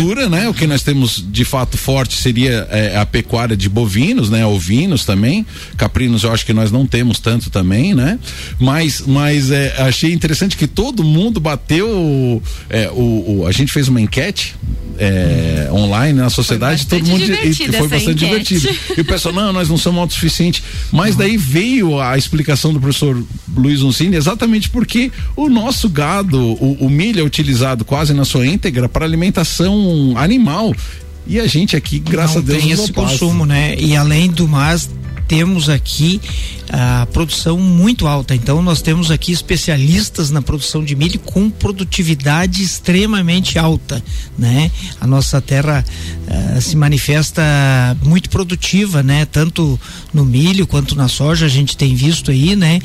avicultura, 0.00 0.28
né? 0.28 0.48
O 0.48 0.54
que 0.54 0.66
nós 0.66 0.82
temos 0.82 1.24
de 1.30 1.44
fato 1.44 1.76
forte 1.76 2.14
seria 2.16 2.66
é, 2.70 2.96
a 2.96 3.04
pecuária 3.06 3.56
de 3.56 3.68
bovinos, 3.68 4.30
né? 4.30 4.44
Ovinos 4.46 5.04
também. 5.04 5.44
Caprinos 5.76 6.22
eu 6.24 6.32
acho 6.32 6.44
que 6.46 6.52
nós 6.52 6.70
não 6.70 6.86
temos 6.86 7.18
tanto 7.18 7.50
também, 7.50 7.94
né? 7.94 8.18
Mas, 8.58 9.02
mas 9.06 9.50
é, 9.50 9.74
achei 9.82 10.12
interessante 10.12 10.56
que 10.56 10.66
todo 10.66 11.02
mundo 11.04 11.40
bateu. 11.40 12.42
é, 12.70 12.88
o, 12.90 13.40
o- 13.40 13.46
a 13.46 13.52
gente 13.52 13.72
fez 13.72 13.88
uma 13.88 14.00
enquete 14.00 14.54
é, 14.98 15.68
online 15.72 16.18
na 16.18 16.30
sociedade, 16.30 16.86
todo 16.86 17.04
mundo 17.06 17.22
e- 17.24 17.54
foi 17.54 17.88
bastante 17.88 18.24
enquete. 18.24 18.58
divertido. 18.58 18.94
E 18.96 19.00
o 19.00 19.04
pessoal, 19.04 19.34
não, 19.34 19.52
nós 19.52 19.68
não 19.68 19.76
somos 19.76 20.00
autossuficientes. 20.00 20.62
Mas 20.92 21.16
daí 21.16 21.36
veio 21.36 22.00
a 22.00 22.16
explicação 22.16 22.72
do 22.72 22.80
professor 22.80 23.22
Luiz 23.56 23.82
Uncini 23.82 24.16
exatamente 24.16 24.68
porque 24.70 25.10
o 25.36 25.48
nosso 25.48 25.88
gado, 25.88 26.40
o, 26.40 26.76
o 26.80 26.90
milho 26.90 27.20
é 27.20 27.22
utilizado 27.22 27.84
quase 27.84 28.12
na 28.14 28.24
sua 28.24 28.46
íntegra 28.46 28.88
para 28.88 29.04
alimentação 29.04 30.14
animal. 30.16 30.74
E 31.26 31.40
a 31.40 31.46
gente 31.46 31.74
aqui, 31.74 31.98
graças 31.98 32.36
não 32.36 32.42
a 32.42 32.44
Deus, 32.44 32.58
tem 32.62 32.74
não 32.74 32.84
esse 32.84 32.92
passa. 32.92 33.08
consumo, 33.12 33.46
né? 33.46 33.74
E 33.78 33.96
além 33.96 34.30
do 34.30 34.46
mais, 34.46 34.90
temos 35.26 35.68
aqui 35.68 36.20
a 36.70 37.06
produção 37.12 37.58
muito 37.58 38.06
alta. 38.06 38.34
Então 38.34 38.62
nós 38.62 38.82
temos 38.82 39.10
aqui 39.10 39.32
especialistas 39.32 40.30
na 40.30 40.42
produção 40.42 40.84
de 40.84 40.94
milho 40.94 41.18
com 41.20 41.50
produtividade 41.50 42.62
extremamente 42.62 43.58
alta, 43.58 44.02
né? 44.38 44.70
A 45.00 45.06
nossa 45.06 45.40
terra 45.40 45.84
uh, 46.26 46.60
se 46.60 46.76
manifesta 46.76 47.42
muito 48.02 48.28
produtiva, 48.30 49.02
né? 49.02 49.24
Tanto 49.24 49.78
no 50.12 50.24
milho 50.24 50.66
quanto 50.66 50.94
na 50.94 51.08
soja 51.08 51.46
a 51.46 51.48
gente 51.48 51.76
tem 51.76 51.94
visto 51.94 52.30
aí, 52.30 52.56
né? 52.56 52.80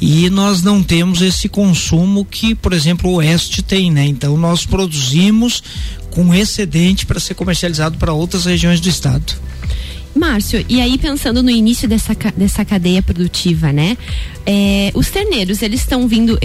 E 0.00 0.30
nós 0.30 0.62
não 0.62 0.82
temos 0.82 1.20
esse 1.20 1.48
consumo 1.48 2.24
que, 2.24 2.54
por 2.54 2.72
exemplo, 2.72 3.10
o 3.10 3.14
oeste 3.14 3.62
tem, 3.62 3.90
né? 3.90 4.06
Então 4.06 4.36
nós 4.36 4.64
produzimos 4.66 5.62
com 6.10 6.34
excedente 6.34 7.06
para 7.06 7.18
ser 7.18 7.34
comercializado 7.34 7.96
para 7.98 8.12
outras 8.12 8.44
regiões 8.44 8.80
do 8.80 8.88
estado. 8.88 9.34
Márcio, 10.14 10.64
e 10.68 10.80
aí 10.80 10.98
pensando 10.98 11.42
no 11.42 11.50
início 11.50 11.88
dessa, 11.88 12.14
dessa 12.36 12.64
cadeia 12.64 13.02
produtiva, 13.02 13.72
né? 13.72 13.96
É, 14.44 14.90
os 14.94 15.10
terneiros, 15.10 15.62
eles 15.62 15.80
estão 15.80 16.06
vindo, 16.06 16.38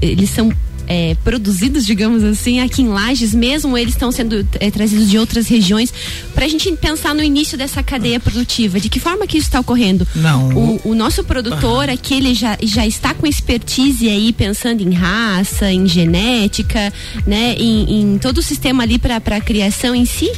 eles 0.00 0.30
são 0.30 0.52
é, 0.86 1.16
produzidos, 1.22 1.86
digamos 1.86 2.22
assim, 2.22 2.60
aqui 2.60 2.82
em 2.82 2.88
Lages 2.88 3.34
mesmo, 3.34 3.76
eles 3.76 3.94
estão 3.94 4.10
sendo 4.12 4.46
é, 4.60 4.70
trazidos 4.70 5.10
de 5.10 5.18
outras 5.18 5.48
regiões, 5.48 5.92
para 6.34 6.44
a 6.44 6.48
gente 6.48 6.70
pensar 6.76 7.14
no 7.14 7.22
início 7.22 7.56
dessa 7.56 7.82
cadeia 7.82 8.18
produtiva, 8.18 8.80
de 8.80 8.88
que 8.88 9.00
forma 9.00 9.26
que 9.26 9.38
isso 9.38 9.48
está 9.48 9.60
ocorrendo? 9.60 10.06
Não. 10.14 10.50
O, 10.50 10.90
o 10.90 10.94
nosso 10.94 11.24
produtor 11.24 11.88
uhum. 11.88 11.94
aqui, 11.94 12.14
ele 12.14 12.34
já, 12.34 12.56
já 12.62 12.86
está 12.86 13.14
com 13.14 13.26
expertise 13.26 14.08
aí, 14.08 14.32
pensando 14.32 14.82
em 14.82 14.92
raça, 14.92 15.70
em 15.72 15.86
genética, 15.86 16.92
né, 17.26 17.54
em, 17.58 18.00
em 18.00 18.18
todo 18.18 18.38
o 18.38 18.42
sistema 18.42 18.82
ali 18.82 18.98
para 18.98 19.16
a 19.16 19.40
criação 19.40 19.94
em 19.94 20.04
si? 20.04 20.30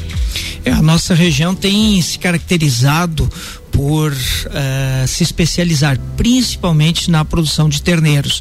É, 0.65 0.71
a 0.71 0.83
nossa 0.83 1.15
região 1.15 1.55
tem 1.55 2.01
se 2.01 2.19
caracterizado 2.19 3.31
por 3.75 4.13
uh, 4.13 5.09
se 5.09 5.25
especializar 5.25 5.99
principalmente 6.17 7.11
na 7.11 7.25
produção 7.25 7.69
de 7.69 7.83
terneiros. 7.83 8.41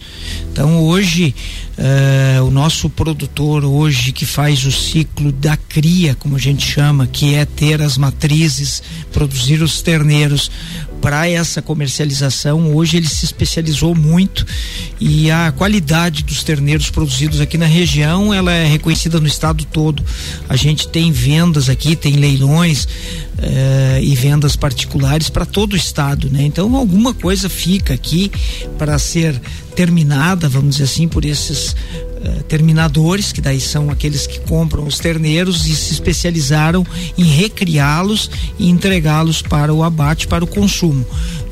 Então 0.54 0.84
hoje 0.84 1.34
uh, 1.80 2.44
o 2.46 2.52
nosso 2.52 2.88
produtor 2.88 3.66
hoje 3.66 4.12
que 4.12 4.24
faz 4.24 4.64
o 4.66 4.72
ciclo 4.72 5.32
da 5.32 5.58
cria, 5.58 6.14
como 6.14 6.36
a 6.36 6.40
gente 6.40 6.64
chama, 6.64 7.08
que 7.08 7.34
é 7.34 7.44
ter 7.44 7.82
as 7.82 7.98
matrizes, 7.98 8.84
produzir 9.12 9.64
os 9.64 9.82
terneiros 9.82 10.52
para 11.02 11.28
essa 11.28 11.62
comercialização, 11.62 12.74
hoje 12.74 12.96
ele 12.96 13.10
se 13.10 13.26
especializou 13.26 13.94
muito 13.94 14.46
e 15.02 15.30
a 15.30 15.52
qualidade 15.52 16.24
dos 16.24 16.44
terneiros 16.44 16.90
produzidos 16.90 17.42
aqui 17.42 17.58
na 17.58 17.66
região, 17.66 18.34
ela 18.34 18.54
é 18.54 18.66
reconhecida 18.66 19.20
no 19.20 19.28
estado 19.28 19.66
todo. 19.66 20.02
A 20.48 20.56
gente 20.56 20.88
tem 20.88 21.12
vendas 21.12 21.68
aqui, 21.68 21.96
tem 21.96 22.14
leilões 22.14 22.86
uh, 22.86 24.02
e 24.02 24.16
vendas 24.16 24.56
particulares 24.56 25.30
para 25.30 25.46
todo 25.46 25.74
o 25.74 25.76
estado, 25.76 26.30
né? 26.30 26.44
Então 26.44 26.74
alguma 26.74 27.14
coisa 27.14 27.50
fica 27.50 27.94
aqui 27.94 28.32
para 28.78 28.98
ser 28.98 29.42
terminada, 29.74 30.48
vamos 30.48 30.72
dizer 30.72 30.86
assim, 30.86 31.08
por 31.08 31.26
esses 31.26 31.70
uh, 31.72 32.44
terminadores, 32.48 33.32
que 33.32 33.42
daí 33.42 33.60
são 33.60 33.90
aqueles 33.90 34.26
que 34.28 34.40
compram 34.42 34.86
os 34.86 35.00
terneiros 35.00 35.66
e 35.66 35.76
se 35.76 35.94
especializaram 35.94 36.86
em 37.18 37.24
recriá-los 37.24 38.30
e 38.58 38.70
entregá-los 38.70 39.42
para 39.42 39.74
o 39.74 39.84
abate, 39.84 40.28
para 40.28 40.44
o 40.44 40.48
consumo. 40.48 41.06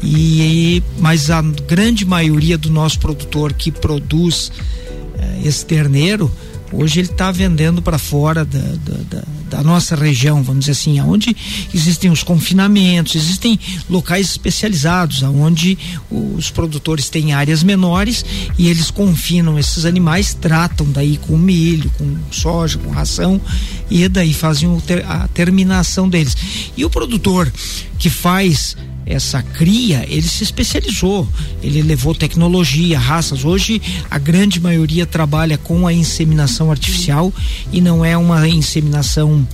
E, 0.03 0.81
mas 0.99 1.29
a 1.29 1.41
grande 1.41 2.05
maioria 2.05 2.57
do 2.57 2.69
nosso 2.69 2.99
produtor 2.99 3.53
que 3.53 3.71
produz 3.71 4.47
uh, 4.47 5.47
esse 5.47 5.65
terneiro, 5.65 6.31
hoje 6.71 6.99
ele 6.99 7.09
está 7.09 7.31
vendendo 7.31 7.81
para 7.81 7.97
fora 7.97 8.45
da, 8.45 8.59
da, 8.59 9.23
da 9.49 9.63
nossa 9.63 9.95
região, 9.95 10.41
vamos 10.41 10.61
dizer 10.61 10.71
assim, 10.71 10.99
onde 11.01 11.35
existem 11.73 12.09
os 12.09 12.23
confinamentos, 12.23 13.15
existem 13.15 13.59
locais 13.89 14.29
especializados, 14.29 15.21
onde 15.23 15.77
os 16.09 16.49
produtores 16.49 17.09
têm 17.09 17.33
áreas 17.33 17.61
menores 17.63 18.25
e 18.57 18.67
eles 18.67 18.89
confinam 18.89 19.59
esses 19.59 19.85
animais, 19.85 20.33
tratam 20.33 20.89
daí 20.89 21.17
com 21.17 21.37
milho, 21.37 21.91
com 21.97 22.15
soja, 22.31 22.77
com 22.77 22.89
ração 22.89 23.41
e 23.89 24.07
daí 24.07 24.33
fazem 24.33 24.69
a 25.07 25.27
terminação 25.27 26.07
deles. 26.07 26.35
E 26.77 26.85
o 26.85 26.89
produtor 26.89 27.51
que 27.99 28.09
faz 28.09 28.77
essa 29.11 29.41
cria, 29.41 30.05
ele 30.07 30.27
se 30.27 30.43
especializou, 30.43 31.27
ele 31.61 31.81
levou 31.81 32.15
tecnologia, 32.15 32.97
raças. 32.97 33.43
Hoje 33.43 33.81
a 34.09 34.17
grande 34.17 34.59
maioria 34.59 35.05
trabalha 35.05 35.57
com 35.57 35.85
a 35.85 35.93
inseminação 35.93 36.71
artificial 36.71 37.33
e 37.71 37.81
não 37.81 38.05
é 38.05 38.15
uma 38.17 38.47
inseminação 38.47 39.45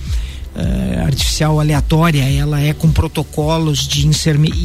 uh, 0.58 1.06
artificial 1.06 1.60
aleatória, 1.60 2.22
ela 2.22 2.60
é 2.60 2.72
com 2.72 2.90
protocolos 2.90 3.86
de, 3.86 4.04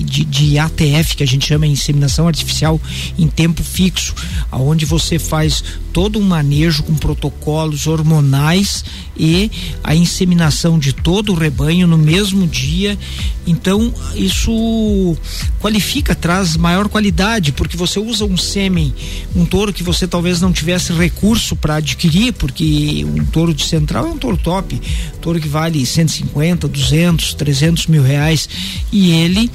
de, 0.03 0.25
de, 0.25 0.59
ATF, 0.59 1.15
que 1.15 1.23
a 1.23 1.27
gente 1.27 1.45
chama 1.45 1.65
de 1.65 1.73
inseminação 1.73 2.27
artificial 2.27 2.79
em 3.17 3.27
tempo 3.27 3.63
fixo, 3.63 4.13
aonde 4.51 4.85
você 4.85 5.19
faz 5.19 5.63
todo 5.91 6.19
um 6.19 6.23
manejo 6.23 6.83
com 6.83 6.95
protocolos 6.95 7.85
hormonais 7.87 8.83
e 9.15 9.51
a 9.83 9.95
inseminação 9.95 10.79
de 10.79 10.93
todo 10.93 11.31
o 11.31 11.35
rebanho 11.35 11.87
no 11.87 11.97
mesmo 11.97 12.47
dia. 12.47 12.97
Então, 13.45 13.93
isso 14.15 15.17
qualifica, 15.59 16.15
traz 16.15 16.55
maior 16.55 16.87
qualidade, 16.87 17.51
porque 17.51 17.75
você 17.75 17.99
usa 17.99 18.25
um 18.25 18.37
sêmen, 18.37 18.93
um 19.35 19.45
touro 19.45 19.73
que 19.73 19.83
você 19.83 20.07
talvez 20.07 20.39
não 20.39 20.53
tivesse 20.53 20.93
recurso 20.93 21.55
para 21.55 21.75
adquirir, 21.75 22.33
porque 22.33 23.05
um 23.05 23.25
touro 23.25 23.53
de 23.53 23.65
central 23.65 24.07
é 24.07 24.09
um 24.11 24.17
touro 24.17 24.37
top, 24.37 24.81
touro 25.21 25.39
que 25.39 25.47
vale 25.47 25.85
150, 25.85 26.67
200, 26.67 27.33
300 27.33 27.87
mil 27.87 28.03
reais, 28.03 28.47
e 28.91 29.11
ele 29.11 29.51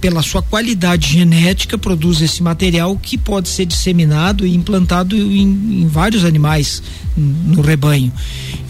pela 0.00 0.22
sua 0.22 0.42
qualidade 0.42 1.12
genética, 1.12 1.76
produz 1.76 2.20
esse 2.20 2.42
material 2.42 2.96
que 2.96 3.18
pode 3.18 3.48
ser 3.48 3.66
disseminado 3.66 4.46
e 4.46 4.54
implantado 4.54 5.16
em, 5.16 5.82
em 5.82 5.86
vários 5.88 6.24
animais 6.24 6.82
no 7.16 7.60
rebanho. 7.60 8.12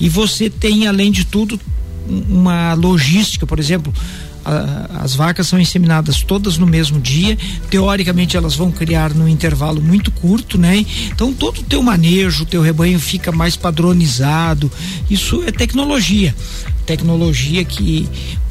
E 0.00 0.08
você 0.08 0.48
tem, 0.48 0.86
além 0.86 1.12
de 1.12 1.24
tudo, 1.24 1.60
uma 2.08 2.72
logística, 2.74 3.46
por 3.46 3.58
exemplo, 3.58 3.92
as 5.00 5.14
vacas 5.14 5.46
são 5.46 5.58
inseminadas 5.58 6.22
todas 6.22 6.58
no 6.58 6.66
mesmo 6.66 7.00
dia, 7.00 7.36
teoricamente 7.70 8.36
elas 8.36 8.54
vão 8.54 8.70
criar 8.70 9.14
num 9.14 9.28
intervalo 9.28 9.80
muito 9.80 10.10
curto, 10.10 10.58
né? 10.58 10.84
Então 11.06 11.32
todo 11.32 11.58
o 11.58 11.62
teu 11.62 11.82
manejo, 11.82 12.44
o 12.44 12.46
teu 12.46 12.62
rebanho 12.62 12.98
fica 12.98 13.30
mais 13.30 13.56
padronizado. 13.56 14.70
Isso 15.10 15.42
é 15.46 15.52
tecnologia 15.52 16.34
tecnologia 16.88 17.62
que 17.64 18.08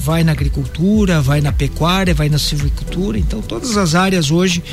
vai 0.08 0.24
na 0.24 0.32
agricultura, 0.32 1.22
vai 1.22 1.41
na 1.41 1.52
pecuária, 1.52 2.13
vai 2.13 2.30
na 2.30 2.39
silvicultura. 2.39 3.20
Então, 3.20 3.41
todas 3.41 3.76
as 3.76 3.93
áreas 3.93 4.32
hoje, 4.32 4.63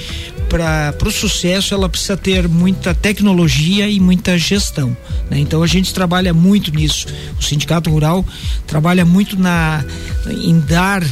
para 0.49 0.95
o 1.05 1.11
sucesso, 1.11 1.75
ela 1.75 1.89
precisa 1.89 2.17
ter 2.17 2.47
muita 2.49 2.95
tecnologia 2.95 3.89
e 3.89 3.99
muita 3.99 4.39
gestão. 4.39 4.97
Né? 5.29 5.41
Então, 5.41 5.61
a 5.61 5.67
gente 5.67 5.93
trabalha 5.93 6.33
muito 6.33 6.71
nisso. 6.73 7.09
O 7.37 7.43
Sindicato 7.43 7.91
Rural 7.91 8.25
trabalha 8.65 9.05
muito 9.05 9.37
na, 9.37 9.85
em 10.31 10.61
dar. 10.61 11.03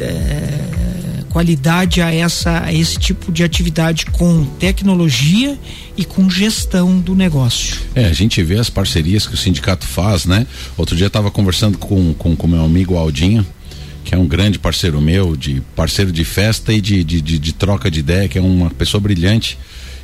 É, 0.00 0.86
qualidade 1.30 2.00
a, 2.00 2.14
essa, 2.14 2.64
a 2.64 2.72
esse 2.72 2.98
tipo 2.98 3.30
de 3.30 3.44
atividade 3.44 4.06
com 4.06 4.46
tecnologia 4.58 5.58
e 5.94 6.02
com 6.02 6.30
gestão 6.30 6.98
do 6.98 7.14
negócio. 7.14 7.76
É, 7.94 8.06
a 8.06 8.12
gente 8.14 8.42
vê 8.42 8.58
as 8.58 8.70
parcerias 8.70 9.26
que 9.26 9.34
o 9.34 9.36
sindicato 9.36 9.86
faz, 9.86 10.24
né? 10.24 10.46
Outro 10.78 10.96
dia 10.96 11.08
estava 11.08 11.30
conversando 11.30 11.76
com 11.76 12.14
com, 12.14 12.34
com 12.34 12.46
meu 12.46 12.64
amigo 12.64 12.96
Aldinho, 12.96 13.46
que 14.06 14.14
é 14.14 14.18
um 14.18 14.26
grande 14.26 14.56
parceiro 14.56 15.00
meu, 15.00 15.36
de 15.36 15.60
parceiro 15.74 16.12
de 16.12 16.24
festa 16.24 16.72
e 16.72 16.80
de, 16.80 17.02
de, 17.02 17.20
de, 17.20 17.38
de 17.40 17.52
troca 17.52 17.90
de 17.90 17.98
ideia, 17.98 18.28
que 18.28 18.38
é 18.38 18.40
uma 18.40 18.70
pessoa 18.70 19.00
brilhante. 19.00 19.58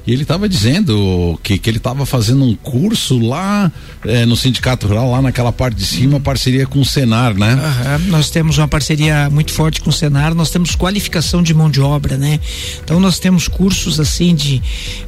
E 0.05 0.12
ele 0.12 0.23
estava 0.23 0.49
dizendo 0.49 1.38
que, 1.45 1.57
que 1.59 1.71
ele 1.71 1.77
estava 1.77 2.05
fazendo 2.05 2.45
um 2.45 2.57
curso 2.57 3.21
lá 3.21 3.71
é, 4.05 4.27
no 4.27 4.35
Sindicato 4.35 4.88
Rural, 4.88 5.09
lá 5.12 5.23
naquela 5.23 5.53
parte 5.53 5.77
de 5.77 5.87
cima, 5.87 6.19
parceria 6.19 6.67
com 6.67 6.81
o 6.81 6.85
Senar, 6.85 7.35
né? 7.35 7.55
Uhum, 7.55 8.11
nós 8.11 8.29
temos 8.29 8.59
uma 8.59 8.67
parceria 8.67 9.31
muito 9.31 9.53
forte 9.53 9.81
com 9.81 9.91
o 9.91 9.93
Senar, 9.93 10.35
nós 10.35 10.51
temos 10.51 10.75
qualificação 10.75 11.41
de 11.41 11.55
mão 11.55 11.71
de 11.71 11.81
obra, 11.81 12.17
né? 12.17 12.41
Então 12.83 12.99
nós 12.99 13.21
temos 13.21 13.47
cursos 13.47 14.01
assim 14.01 14.35
de, 14.35 14.61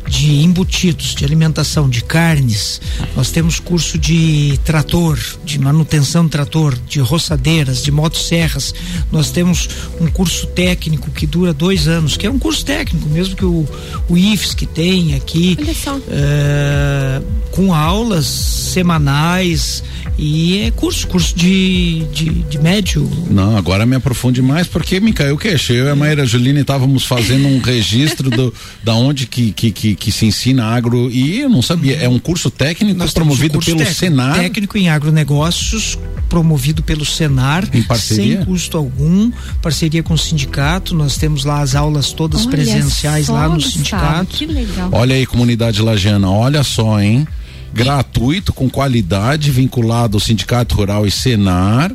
de 0.09 0.45
embutidos, 0.45 1.17
de 1.17 1.25
alimentação, 1.25 1.89
de 1.89 2.05
carnes, 2.05 2.81
nós 3.17 3.33
temos 3.33 3.59
curso 3.59 3.99
de 3.99 4.61
trator, 4.65 5.19
de 5.45 5.59
manutenção 5.59 6.25
de 6.25 6.31
trator, 6.31 6.79
de 6.89 7.01
roçadeiras, 7.01 7.83
de 7.83 7.91
motosserras, 7.91 8.73
nós 9.11 9.33
temos 9.33 9.69
um 10.01 10.07
curso 10.07 10.47
técnico 10.49 11.11
que 11.11 11.27
dura 11.27 11.53
dois 11.53 11.89
anos, 11.89 12.17
que 12.17 12.29
é 12.29 12.31
um 12.31 12.39
curso 12.39 12.65
técnico, 12.65 13.09
mesmo 13.09 13.35
que 13.35 13.45
o, 13.45 13.67
o 14.09 14.17
IFES 14.17 14.55
que 14.55 14.67
tem 14.67 14.84
tem 14.85 15.15
aqui 15.15 15.57
uh, 15.59 17.25
com 17.51 17.73
aulas 17.73 18.27
semanais 18.27 19.83
e 20.19 20.59
é 20.59 20.71
curso, 20.71 21.09
curso 21.09 21.35
de, 21.35 22.05
de, 22.13 22.29
de, 22.29 22.59
médio. 22.59 23.11
Não, 23.31 23.57
agora 23.57 23.87
me 23.87 23.97
aprofunde 23.97 24.43
mais 24.43 24.67
porque 24.67 25.01
me 25.01 25.15
caiu 25.15 25.37
o 25.37 25.39
queixo. 25.39 25.73
Eu 25.73 25.87
e 25.87 25.91
a 25.91 25.97
Maíra 25.97 26.27
Juline 26.27 26.61
estávamos 26.61 27.07
fazendo 27.07 27.49
um 27.49 27.61
registro 27.61 28.29
do, 28.29 28.53
da 28.83 28.95
onde 28.95 29.27
que, 29.27 29.53
que, 29.53 29.73
que, 29.73 29.95
que, 29.95 30.13
se 30.13 30.27
ensina 30.27 30.67
agro 30.67 31.11
e 31.11 31.41
eu 31.41 31.49
não 31.49 31.63
sabia. 31.63 31.97
É 31.97 32.09
um 32.09 32.19
curso 32.19 32.51
técnico 32.51 32.99
Nós 32.99 33.15
promovido 33.15 33.55
um 33.55 33.63
curso 33.63 33.71
pelo 33.71 33.79
técnico, 33.79 33.99
Senar. 33.99 34.39
Técnico 34.39 34.77
em 34.77 34.91
agronegócios 34.91 35.99
promovido 36.35 36.83
pelo 36.83 37.05
Senar, 37.05 37.65
sem 37.97 38.45
custo 38.45 38.77
algum, 38.77 39.31
parceria 39.63 40.03
com 40.03 40.15
o 40.15 40.19
sindicato. 40.19 40.93
Nós 40.93 41.17
temos 41.17 41.45
lá 41.45 41.61
as 41.61 41.77
aulas 41.77 42.13
todas 42.13 42.41
olha 42.41 42.51
presenciais 42.51 43.29
lá 43.29 43.49
no 43.49 43.61
sindicato. 43.61 44.37
Que 44.37 44.47
legal. 44.47 44.89
Olha 44.91 45.15
aí, 45.15 45.25
comunidade 45.25 45.81
lajana, 45.81 46.29
olha 46.29 46.65
só, 46.65 47.01
hein? 47.01 47.25
gratuito, 47.73 48.53
com 48.53 48.71
qualidade, 48.71 49.51
vinculado 49.51 50.17
ao 50.17 50.21
Sindicato 50.21 50.77
Rural 50.77 51.07
e 51.07 51.11
Senar. 51.11 51.93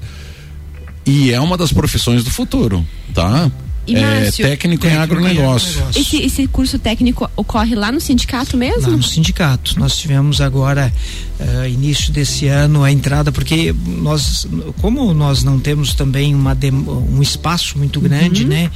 E 1.05 1.31
é 1.31 1.39
uma 1.39 1.57
das 1.57 1.71
profissões 1.71 2.21
do 2.23 2.29
futuro, 2.29 2.85
tá? 3.13 3.49
E, 3.87 3.95
é, 3.95 4.01
Márcio, 4.01 4.45
técnico, 4.45 4.85
em 4.85 4.95
agronegócio. 4.95 5.81
Esse, 5.95 6.17
esse 6.17 6.47
curso 6.47 6.77
técnico 6.77 7.29
ocorre 7.35 7.75
lá 7.75 7.91
no 7.91 7.99
sindicato 7.99 8.55
mesmo? 8.55 8.91
Lá 8.91 8.97
no 8.97 9.03
sindicato. 9.03 9.79
Nós 9.79 9.97
tivemos 9.97 10.41
agora, 10.41 10.93
uh, 11.39 11.67
início 11.67 12.11
desse 12.11 12.47
ano, 12.47 12.83
a 12.83 12.91
entrada, 12.91 13.31
porque 13.31 13.73
nós, 13.85 14.47
como 14.81 15.13
nós 15.13 15.43
não 15.43 15.59
temos 15.59 15.93
também 15.93 16.35
uma, 16.35 16.57
um 17.11 17.21
espaço 17.21 17.77
muito 17.77 17.99
grande, 17.99 18.43
uhum. 18.43 18.49
né? 18.49 18.71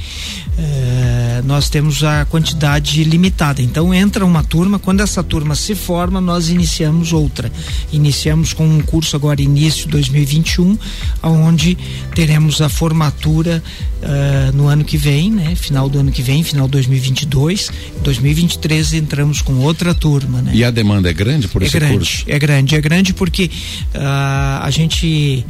Uh, 0.56 1.46
nós 1.46 1.68
temos 1.68 2.02
a 2.04 2.24
quantidade 2.24 3.02
limitada. 3.04 3.60
Então 3.60 3.92
entra 3.92 4.24
uma 4.24 4.42
turma, 4.42 4.78
quando 4.78 5.00
essa 5.00 5.22
turma 5.22 5.54
se 5.54 5.74
forma, 5.74 6.20
nós 6.20 6.48
iniciamos 6.48 7.12
outra. 7.12 7.52
Iniciamos 7.92 8.52
com 8.52 8.66
um 8.66 8.80
curso 8.80 9.16
agora, 9.16 9.42
início 9.42 9.88
2021, 9.88 10.78
onde 11.22 11.76
teremos 12.14 12.60
a 12.62 12.68
formatura 12.68 13.62
uh, 14.04 14.56
no 14.56 14.68
ano 14.68 14.84
que 14.84 14.96
vem, 14.96 15.30
né? 15.30 15.54
Final 15.54 15.88
do 15.88 15.98
ano 15.98 16.12
que 16.12 16.22
vem, 16.22 16.42
final 16.42 16.66
de 16.66 16.72
2022. 16.72 17.70
2023 18.02 18.94
entramos 18.94 19.42
com 19.42 19.54
outra 19.54 19.94
turma, 19.94 20.40
né? 20.42 20.52
E 20.54 20.62
a 20.62 20.70
demanda 20.70 21.10
é 21.10 21.12
grande 21.12 21.48
por 21.48 21.62
é 21.62 21.66
esse 21.66 21.78
grande, 21.78 21.96
curso? 21.96 22.24
É 22.26 22.38
grande, 22.38 22.53
é 22.54 22.80
grande 22.80 23.12
porque 23.14 23.50
uh, 23.94 24.62
a 24.62 24.70
gente 24.70 25.44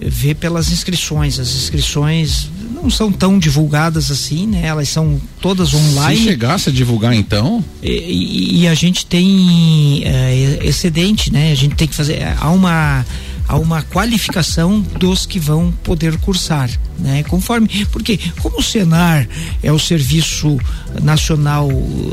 vê 0.00 0.34
pelas 0.34 0.70
inscrições. 0.70 1.38
As 1.38 1.48
inscrições 1.48 2.50
não 2.74 2.90
são 2.90 3.10
tão 3.10 3.38
divulgadas 3.38 4.10
assim, 4.10 4.46
né? 4.46 4.66
Elas 4.66 4.88
são 4.88 5.20
todas 5.40 5.74
online. 5.74 6.18
Se 6.18 6.24
chegasse 6.24 6.68
a 6.68 6.72
divulgar 6.72 7.14
então? 7.14 7.64
E, 7.82 7.90
e, 7.90 8.60
e 8.60 8.68
a 8.68 8.74
gente 8.74 9.06
tem 9.06 10.04
uh, 10.04 10.64
excedente, 10.64 11.32
né? 11.32 11.52
A 11.52 11.56
gente 11.56 11.74
tem 11.74 11.88
que 11.88 11.94
fazer. 11.94 12.22
Há 12.38 12.50
uma 12.50 13.04
a 13.48 13.56
uma 13.56 13.82
qualificação 13.82 14.80
dos 14.80 15.24
que 15.24 15.38
vão 15.38 15.72
poder 15.84 16.16
cursar, 16.18 16.68
né? 16.98 17.22
Conforme, 17.24 17.68
porque 17.92 18.18
como 18.42 18.58
o 18.58 18.62
Senar 18.62 19.28
é 19.62 19.70
o 19.70 19.78
Serviço 19.78 20.58
Nacional 21.02 21.68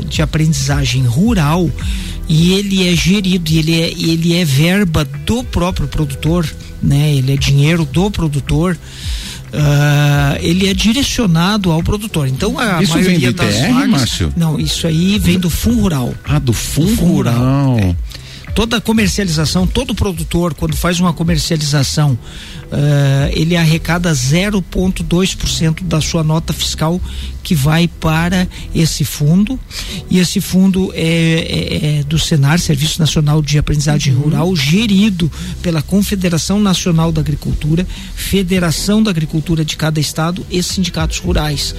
de 0.08 0.22
Aprendizagem 0.22 1.04
Rural 1.04 1.68
e 2.28 2.54
ele 2.54 2.88
é 2.88 2.96
gerido, 2.96 3.50
ele 3.52 3.80
é, 3.80 3.90
ele 3.90 4.34
é 4.34 4.44
verba 4.44 5.04
do 5.04 5.44
próprio 5.44 5.86
produtor, 5.88 6.46
né? 6.82 7.14
Ele 7.14 7.32
é 7.32 7.36
dinheiro 7.36 7.84
do 7.84 8.10
produtor. 8.10 8.78
Uh, 9.52 10.36
ele 10.40 10.66
é 10.66 10.74
direcionado 10.74 11.70
ao 11.70 11.80
produtor. 11.80 12.26
Então 12.26 12.58
a 12.58 12.82
isso 12.82 12.92
maioria 12.92 13.18
vem 13.20 13.30
do 13.30 13.36
das 13.36 13.54
ITR, 13.54 13.72
vagas, 13.72 13.88
Márcio? 13.88 14.32
não, 14.36 14.58
isso 14.58 14.84
aí 14.84 15.16
vem 15.16 15.38
do 15.38 15.48
Fundo 15.48 15.82
Rural. 15.82 16.14
Ah, 16.24 16.40
do 16.40 16.52
Fundo, 16.52 17.00
Rural. 17.00 17.34
rural. 17.34 17.78
É 17.78 17.94
toda 18.54 18.80
comercialização, 18.80 19.66
todo 19.66 19.94
produtor, 19.94 20.54
quando 20.54 20.76
faz 20.76 21.00
uma 21.00 21.12
comercialização, 21.12 22.12
uh, 22.12 23.30
ele 23.32 23.56
arrecada 23.56 24.12
0,2% 24.12 25.82
da 25.82 26.00
sua 26.00 26.22
nota 26.22 26.52
fiscal 26.52 27.00
que 27.42 27.54
vai 27.54 27.88
para 27.88 28.48
esse 28.74 29.04
fundo. 29.04 29.58
E 30.08 30.18
esse 30.18 30.40
fundo 30.40 30.92
é, 30.94 31.02
é, 31.02 31.98
é 31.98 32.02
do 32.04 32.18
Senar, 32.18 32.58
Serviço 32.58 33.00
Nacional 33.00 33.42
de 33.42 33.58
Aprendizagem 33.58 34.14
uhum. 34.14 34.22
Rural, 34.22 34.56
gerido 34.56 35.30
pela 35.60 35.82
Confederação 35.82 36.60
Nacional 36.60 37.10
da 37.10 37.20
Agricultura, 37.20 37.86
Federação 38.14 39.02
da 39.02 39.10
Agricultura 39.10 39.64
de 39.64 39.76
cada 39.76 40.00
estado 40.00 40.46
e 40.50 40.62
sindicatos 40.62 41.18
rurais. 41.18 41.74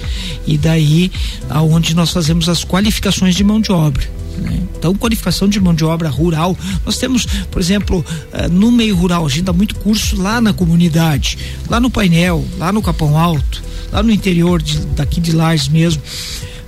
E 0.46 0.58
daí 0.58 1.10
aonde 1.48 1.94
nós 1.94 2.10
fazemos 2.10 2.48
as 2.48 2.64
qualificações 2.64 3.34
de 3.34 3.42
mão 3.42 3.60
de 3.60 3.72
obra. 3.72 4.15
Né? 4.40 4.60
Então, 4.76 4.94
qualificação 4.94 5.48
de 5.48 5.60
mão 5.60 5.74
de 5.74 5.84
obra 5.84 6.08
rural. 6.08 6.56
Nós 6.84 6.98
temos, 6.98 7.26
por 7.50 7.60
exemplo, 7.60 8.04
uh, 8.32 8.52
no 8.52 8.70
meio 8.70 8.94
rural, 8.96 9.26
a 9.26 9.28
gente 9.28 9.42
dá 9.42 9.52
muito 9.52 9.74
curso 9.76 10.20
lá 10.20 10.40
na 10.40 10.52
comunidade, 10.52 11.38
lá 11.68 11.80
no 11.80 11.90
painel, 11.90 12.44
lá 12.58 12.72
no 12.72 12.82
Capão 12.82 13.18
Alto, 13.18 13.62
lá 13.92 14.02
no 14.02 14.10
interior 14.10 14.60
de, 14.60 14.78
daqui 14.86 15.20
de 15.20 15.32
Lages 15.32 15.68
mesmo. 15.68 16.02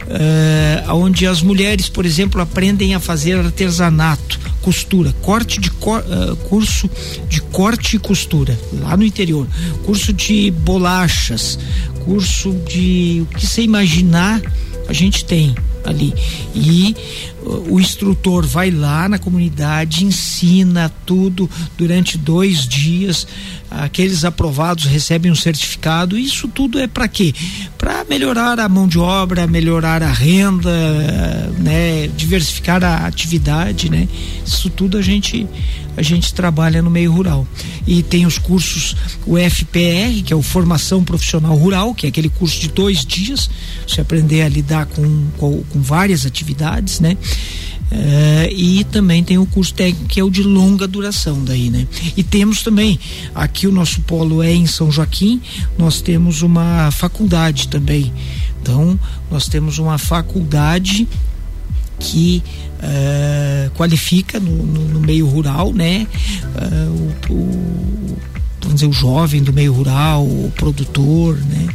Uh, 0.09 0.95
onde 0.95 1.27
as 1.27 1.43
mulheres, 1.43 1.91
por 1.91 2.07
exemplo, 2.07 2.41
aprendem 2.41 2.95
a 2.95 3.01
fazer 3.01 3.39
artesanato, 3.39 4.41
costura, 4.63 5.13
corte 5.21 5.61
de 5.61 5.71
cor, 5.71 6.01
uh, 6.01 6.35
curso 6.49 6.89
de 7.29 7.43
corte 7.43 7.97
e 7.97 7.99
costura 7.99 8.59
lá 8.81 8.97
no 8.97 9.05
interior, 9.05 9.47
curso 9.85 10.11
de 10.15 10.51
bolachas, 10.51 11.59
curso 12.07 12.53
de 12.67 13.23
o 13.23 13.35
que 13.37 13.47
você 13.47 13.61
imaginar 13.61 14.41
a 14.89 14.93
gente 14.95 15.27
tem 15.27 15.55
ali 15.85 16.15
e 16.55 16.97
o 17.69 17.81
instrutor 17.81 18.47
vai 18.47 18.71
lá 18.71 19.09
na 19.09 19.19
comunidade, 19.19 20.05
ensina 20.05 20.93
tudo 21.07 21.49
durante 21.77 22.19
dois 22.19 22.67
dias. 22.67 23.27
Aqueles 23.71 24.25
aprovados 24.25 24.85
recebem 24.85 25.31
um 25.31 25.35
certificado. 25.35 26.19
Isso 26.19 26.49
tudo 26.49 26.79
é 26.79 26.87
para 26.87 27.09
quê? 27.09 27.35
Para 27.77 28.05
melhorar 28.05 28.61
a 28.61 28.69
mão 28.69 28.87
de 28.87 28.99
obra, 28.99 29.47
melhorar 29.47 30.03
a 30.03 30.13
renda, 30.13 30.71
né? 31.59 32.09
diversificar 32.09 32.85
a 32.85 33.07
atividade, 33.07 33.91
né? 33.91 34.09
Isso 34.45 34.69
tudo 34.71 34.99
a 34.99 35.03
gente 35.03 35.47
a 35.99 36.03
gente 36.03 36.33
trabalha 36.33 36.81
no 36.81 36.89
meio 36.89 37.11
rural. 37.11 37.45
E 37.85 38.05
tem 38.05 38.25
os 38.25 38.39
cursos, 38.39 38.95
o 39.27 39.37
FPR, 39.37 40.23
que 40.25 40.33
é 40.33 40.37
o 40.37 40.43
Formação 40.43 41.03
Profissional 41.03 41.57
Rural, 41.57 41.93
que 41.93 42.07
é 42.07 42.09
aquele 42.09 42.29
curso 42.29 42.61
de 42.61 42.69
dois 42.69 43.05
dias, 43.05 43.51
você 43.85 44.01
aprender 44.01 44.43
a 44.43 44.49
lidar 44.49 44.87
com, 44.87 45.27
com, 45.37 45.61
com 45.65 45.83
várias 45.83 46.25
atividades, 46.25 47.01
né? 47.01 47.17
É, 47.91 48.53
e 48.53 48.85
também 48.85 49.25
tem 49.25 49.39
o 49.39 49.47
curso 49.47 49.73
técnico 49.73 50.09
que 50.09 50.21
é 50.21 50.25
o 50.25 50.29
de 50.29 50.43
longa 50.43 50.87
duração 50.87 51.43
daí, 51.43 51.71
né? 51.71 51.87
E 52.17 52.23
temos 52.23 52.63
também, 52.63 53.01
aqui 53.35 53.67
o 53.67 53.73
nosso 53.73 54.03
polo 54.03 54.43
é 54.43 54.53
em 54.53 54.67
São 54.67 54.91
Joaquim, 54.91 55.41
nós 55.79 56.03
temos 56.03 56.43
uma 56.43 56.91
faculdade 56.91 57.69
também. 57.69 58.13
Então, 58.61 58.99
nós 59.31 59.49
temos 59.49 59.79
uma 59.79 59.97
faculdade 59.97 61.09
que 61.99 62.43
uh, 62.79 63.71
qualifica 63.71 64.39
no, 64.39 64.51
no, 64.51 64.89
no, 64.89 65.01
meio 65.01 65.27
rural, 65.27 65.73
né? 65.73 66.07
Uh, 66.55 67.33
o, 67.33 67.35
o, 67.35 68.19
vamos 68.61 68.75
dizer, 68.75 68.87
o 68.87 68.93
jovem 68.93 69.43
do 69.43 69.53
meio 69.53 69.73
rural, 69.73 70.25
o 70.25 70.53
produtor, 70.55 71.37
né? 71.37 71.69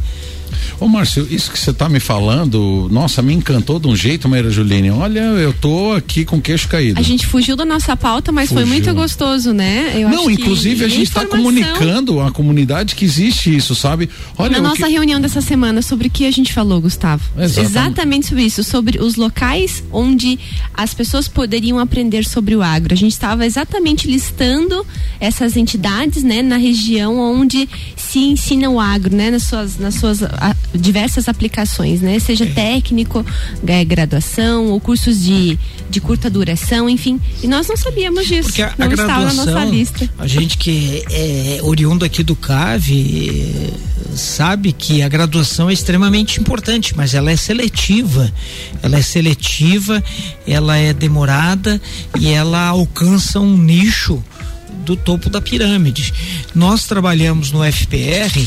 Ô 0.80 0.88
Márcio, 0.88 1.26
isso 1.30 1.50
que 1.50 1.58
você 1.58 1.70
está 1.70 1.88
me 1.88 2.00
falando, 2.00 2.88
nossa, 2.90 3.22
me 3.22 3.32
encantou 3.34 3.78
de 3.78 3.88
um 3.88 3.96
jeito, 3.96 4.28
Maíra 4.28 4.50
Juline. 4.50 4.90
Olha, 4.90 5.20
eu 5.20 5.52
tô 5.52 5.92
aqui 5.92 6.24
com 6.24 6.40
queixo 6.40 6.68
caído. 6.68 6.98
A 6.98 7.02
gente 7.02 7.26
fugiu 7.26 7.56
da 7.56 7.64
nossa 7.64 7.96
pauta, 7.96 8.32
mas 8.32 8.48
fugiu. 8.48 8.66
foi 8.66 8.72
muito 8.72 8.92
gostoso, 8.94 9.52
né? 9.52 9.92
Eu 9.94 10.08
Não, 10.08 10.30
inclusive 10.30 10.84
a 10.84 10.88
gente 10.88 11.08
está 11.08 11.26
comunicando 11.26 12.20
à 12.20 12.30
comunidade 12.30 12.94
que 12.94 13.04
existe 13.04 13.54
isso, 13.54 13.74
sabe? 13.74 14.08
Olha, 14.36 14.60
Na 14.60 14.68
nossa 14.68 14.86
que... 14.86 14.92
reunião 14.92 15.20
dessa 15.20 15.40
semana, 15.40 15.82
sobre 15.82 16.08
o 16.08 16.10
que 16.10 16.26
a 16.26 16.30
gente 16.30 16.52
falou, 16.52 16.80
Gustavo? 16.80 17.22
Exatamente. 17.38 17.70
Exatamente 17.70 18.26
sobre 18.26 18.44
isso, 18.44 18.64
sobre 18.64 18.98
os 18.98 19.16
locais 19.16 19.82
onde 19.92 20.38
as 20.72 20.94
pessoas 20.94 21.28
poderiam 21.28 21.78
aprender 21.78 22.24
sobre 22.24 22.54
o 22.56 22.62
agro. 22.62 22.94
A 22.94 22.96
gente 22.96 23.12
estava 23.12 23.44
exatamente 23.46 24.06
listando 24.06 24.84
essas 25.20 25.56
entidades, 25.56 26.22
né, 26.22 26.42
na 26.42 26.56
região 26.56 27.18
onde 27.18 27.68
se 27.96 28.18
ensina 28.18 28.68
o 28.68 28.80
agro, 28.80 29.14
né, 29.14 29.30
nas 29.30 29.44
suas, 29.44 29.78
nas 29.78 29.94
suas 29.94 30.22
a, 30.44 30.54
diversas 30.74 31.26
aplicações, 31.26 32.02
né? 32.02 32.18
Seja 32.18 32.44
técnico, 32.44 33.24
é, 33.66 33.82
graduação 33.82 34.66
ou 34.66 34.78
cursos 34.78 35.22
de, 35.22 35.58
de 35.88 36.00
curta 36.02 36.28
duração, 36.28 36.88
enfim. 36.88 37.18
E 37.42 37.48
nós 37.48 37.66
não 37.66 37.76
sabíamos 37.78 38.26
disso. 38.26 38.48
Porque 38.48 38.62
a, 38.62 38.74
não 38.76 38.88
a 38.88 38.90
estava 38.90 39.24
na 39.24 39.32
nossa 39.32 39.64
lista. 39.64 40.08
A 40.18 40.26
gente 40.26 40.58
que 40.58 41.02
é 41.10 41.60
oriundo 41.62 42.04
aqui 42.04 42.22
do 42.22 42.36
CAV 42.36 43.72
sabe 44.14 44.72
que 44.72 45.02
a 45.02 45.08
graduação 45.08 45.70
é 45.70 45.72
extremamente 45.72 46.38
importante, 46.40 46.94
mas 46.94 47.14
ela 47.14 47.30
é 47.30 47.36
seletiva. 47.36 48.30
Ela 48.82 48.98
é 48.98 49.02
seletiva, 49.02 50.04
ela 50.46 50.76
é 50.76 50.92
demorada 50.92 51.80
e 52.20 52.28
ela 52.28 52.66
alcança 52.66 53.40
um 53.40 53.56
nicho 53.56 54.22
do 54.84 54.96
topo 54.96 55.28
da 55.28 55.40
pirâmide. 55.40 56.12
Nós 56.54 56.84
trabalhamos 56.84 57.50
no 57.50 57.64
FPR 57.64 58.46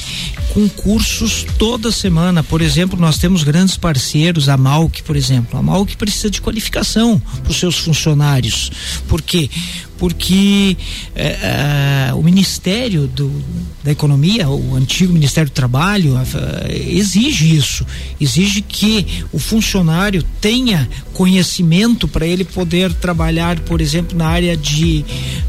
com 0.53 0.69
cursos 0.69 1.45
toda 1.57 1.91
semana. 1.91 2.43
Por 2.43 2.61
exemplo, 2.61 2.99
nós 2.99 3.17
temos 3.17 3.43
grandes 3.43 3.77
parceiros, 3.77 4.47
a 4.49 4.57
Malc, 4.57 5.01
por 5.03 5.15
exemplo. 5.15 5.59
A 5.59 5.61
Malc 5.61 5.95
precisa 5.95 6.29
de 6.29 6.41
qualificação 6.41 7.19
para 7.19 7.51
os 7.51 7.57
seus 7.57 7.77
funcionários. 7.77 8.71
Por 9.07 9.21
quê? 9.21 9.49
Porque 9.97 10.77
é, 11.15 12.09
é, 12.09 12.13
o 12.13 12.21
Ministério 12.21 13.07
do, 13.07 13.31
da 13.83 13.91
Economia, 13.91 14.49
o 14.49 14.75
antigo 14.75 15.13
Ministério 15.13 15.49
do 15.49 15.53
Trabalho, 15.53 16.15
exige 16.69 17.55
isso. 17.55 17.85
Exige 18.19 18.61
que 18.61 19.23
o 19.31 19.39
funcionário 19.39 20.23
tenha 20.39 20.87
conhecimento 21.13 22.07
para 22.07 22.25
ele 22.25 22.43
poder 22.43 22.93
trabalhar, 22.93 23.59
por 23.61 23.81
exemplo, 23.81 24.17
na 24.17 24.27
área 24.27 24.55
de 24.55 25.03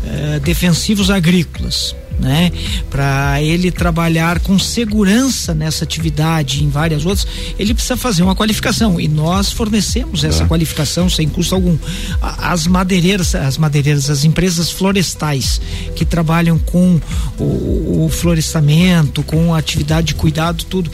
uh, 0.04 0.40
defensivos 0.40 1.10
agrícolas 1.10 1.94
né? 2.18 2.50
Para 2.90 3.40
ele 3.42 3.70
trabalhar 3.70 4.40
com 4.40 4.58
segurança 4.58 5.54
nessa 5.54 5.84
atividade 5.84 6.60
e 6.60 6.64
em 6.64 6.68
várias 6.68 7.06
outras, 7.06 7.26
ele 7.58 7.72
precisa 7.74 7.96
fazer 7.96 8.22
uma 8.22 8.34
qualificação 8.34 9.00
e 9.00 9.08
nós 9.08 9.52
fornecemos 9.52 10.24
essa 10.24 10.44
é. 10.44 10.46
qualificação 10.46 11.08
sem 11.08 11.28
custo 11.28 11.54
algum. 11.54 11.78
As 12.20 12.66
madeireiras, 12.66 13.34
as 13.34 13.56
madeireiras, 13.58 14.10
as 14.10 14.24
empresas 14.24 14.70
florestais 14.70 15.60
que 15.94 16.04
trabalham 16.04 16.58
com 16.58 17.00
o, 17.38 18.04
o 18.04 18.10
florestamento, 18.10 19.22
com 19.22 19.54
a 19.54 19.58
atividade 19.58 20.08
de 20.08 20.14
cuidado, 20.14 20.64
tudo, 20.64 20.90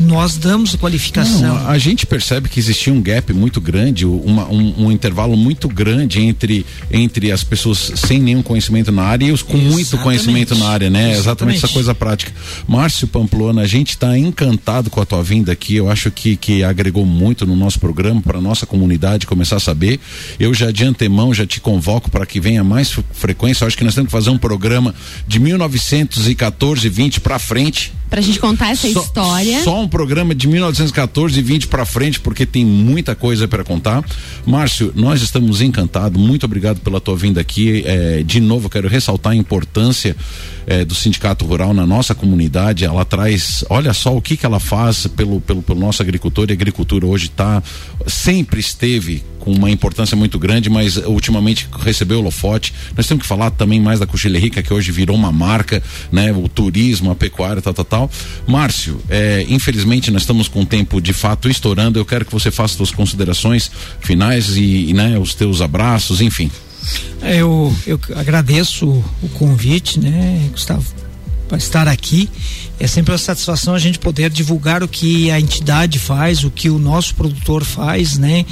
nós 0.00 0.36
damos 0.36 0.74
qualificação. 0.76 1.40
Não, 1.40 1.68
a 1.68 1.78
gente 1.78 2.06
percebe 2.06 2.48
que 2.48 2.58
existia 2.58 2.92
um 2.92 3.02
gap 3.02 3.32
muito 3.32 3.60
grande, 3.60 4.06
uma, 4.06 4.48
um, 4.48 4.86
um, 4.86 4.92
intervalo 4.92 5.36
muito 5.36 5.68
grande 5.68 6.20
entre, 6.20 6.64
entre 6.90 7.32
as 7.32 7.42
pessoas 7.42 7.92
sem 7.96 8.20
nenhum 8.20 8.42
conhecimento 8.42 8.92
na 8.92 9.02
área 9.02 9.26
e 9.26 9.32
os 9.32 9.42
com 9.42 9.54
Exatamente. 9.54 9.74
muito 9.74 9.98
conhecimento 9.98 10.54
na 10.54 10.67
área, 10.68 10.90
né? 10.90 11.12
Exatamente. 11.12 11.20
Exatamente 11.20 11.64
essa 11.64 11.68
coisa 11.68 11.94
prática. 11.94 12.32
Márcio 12.66 13.06
Pamplona, 13.06 13.62
a 13.62 13.66
gente 13.66 13.90
está 13.90 14.16
encantado 14.18 14.90
com 14.90 15.00
a 15.00 15.06
tua 15.06 15.22
vinda 15.22 15.52
aqui. 15.52 15.76
Eu 15.76 15.90
acho 15.90 16.10
que, 16.10 16.36
que 16.36 16.62
agregou 16.62 17.04
muito 17.04 17.46
no 17.46 17.56
nosso 17.56 17.78
programa, 17.78 18.20
para 18.20 18.40
nossa 18.40 18.66
comunidade 18.66 19.26
começar 19.26 19.56
a 19.56 19.60
saber. 19.60 20.00
Eu 20.38 20.52
já 20.54 20.70
de 20.70 20.84
antemão 20.84 21.32
já 21.32 21.46
te 21.46 21.60
convoco 21.60 22.10
para 22.10 22.26
que 22.26 22.40
venha 22.40 22.62
mais 22.64 22.96
frequência. 23.12 23.64
Eu 23.64 23.68
acho 23.68 23.76
que 23.76 23.84
nós 23.84 23.94
temos 23.94 24.08
que 24.08 24.12
fazer 24.12 24.30
um 24.30 24.38
programa 24.38 24.94
de 25.26 25.38
1914, 25.38 26.88
20 26.88 27.20
para 27.20 27.38
frente 27.38 27.92
Pra 28.08 28.22
gente 28.22 28.38
contar 28.38 28.70
essa 28.70 28.90
só, 28.90 29.00
história. 29.00 29.62
Só 29.62 29.82
um 29.82 29.88
programa 29.88 30.34
de 30.34 30.48
1914 30.48 31.38
e 31.38 31.42
20 31.42 31.68
para 31.68 31.84
frente, 31.84 32.18
porque 32.18 32.46
tem 32.46 32.64
muita 32.64 33.14
coisa 33.14 33.46
para 33.46 33.62
contar. 33.62 34.02
Márcio, 34.46 34.92
nós 34.96 35.20
estamos 35.20 35.60
encantados. 35.60 36.20
Muito 36.20 36.44
obrigado 36.44 36.80
pela 36.80 37.00
tua 37.00 37.16
vinda 37.16 37.40
aqui. 37.40 37.82
É, 37.84 38.22
de 38.22 38.40
novo, 38.40 38.70
quero 38.70 38.88
ressaltar 38.88 39.32
a 39.32 39.36
importância 39.36 40.16
é, 40.68 40.84
do 40.84 40.94
Sindicato 40.94 41.46
Rural 41.46 41.72
na 41.72 41.86
nossa 41.86 42.14
comunidade. 42.14 42.84
Ela 42.84 43.02
traz, 43.02 43.64
olha 43.70 43.94
só 43.94 44.14
o 44.14 44.20
que, 44.20 44.36
que 44.36 44.44
ela 44.44 44.60
faz 44.60 45.06
pelo, 45.06 45.40
pelo, 45.40 45.62
pelo 45.62 45.80
nosso 45.80 46.02
agricultor. 46.02 46.50
E 46.50 46.52
agricultura 46.52 47.06
hoje 47.06 47.26
está, 47.26 47.62
sempre 48.06 48.60
esteve 48.60 49.24
com 49.38 49.50
uma 49.50 49.70
importância 49.70 50.14
muito 50.14 50.38
grande, 50.38 50.68
mas 50.68 50.98
ultimamente 50.98 51.66
recebeu 51.80 52.18
o 52.18 52.20
holofote. 52.20 52.74
Nós 52.94 53.06
temos 53.06 53.22
que 53.22 53.28
falar 53.28 53.50
também 53.52 53.80
mais 53.80 53.98
da 53.98 54.06
Cochilha 54.06 54.38
Rica, 54.38 54.62
que 54.62 54.74
hoje 54.74 54.92
virou 54.92 55.16
uma 55.16 55.32
marca, 55.32 55.82
né? 56.12 56.30
O 56.32 56.46
turismo, 56.48 57.10
a 57.10 57.14
pecuária, 57.14 57.62
tal, 57.62 57.72
tal, 57.72 57.84
tal. 57.86 58.10
Márcio, 58.46 59.00
é, 59.08 59.46
infelizmente 59.48 60.10
nós 60.10 60.22
estamos 60.22 60.48
com 60.48 60.60
o 60.60 60.66
tempo 60.66 61.00
de 61.00 61.14
fato 61.14 61.48
estourando. 61.48 61.98
Eu 61.98 62.04
quero 62.04 62.26
que 62.26 62.32
você 62.32 62.50
faça 62.50 62.76
suas 62.76 62.90
considerações 62.90 63.70
finais 64.00 64.54
e, 64.58 64.90
e 64.90 64.92
né, 64.92 65.18
os 65.18 65.34
teus 65.34 65.62
abraços, 65.62 66.20
enfim. 66.20 66.50
Eu, 67.22 67.74
eu 67.86 68.00
agradeço 68.16 68.86
o 68.86 69.28
convite, 69.34 69.98
né, 69.98 70.48
Gustavo, 70.52 70.86
para 71.48 71.58
estar 71.58 71.88
aqui. 71.88 72.28
É 72.80 72.86
sempre 72.86 73.12
uma 73.12 73.18
satisfação 73.18 73.74
a 73.74 73.78
gente 73.78 73.98
poder 73.98 74.30
divulgar 74.30 74.82
o 74.82 74.88
que 74.88 75.30
a 75.30 75.40
entidade 75.40 75.98
faz, 75.98 76.44
o 76.44 76.50
que 76.50 76.70
o 76.70 76.78
nosso 76.78 77.14
produtor 77.14 77.64
faz, 77.64 78.16
né? 78.16 78.46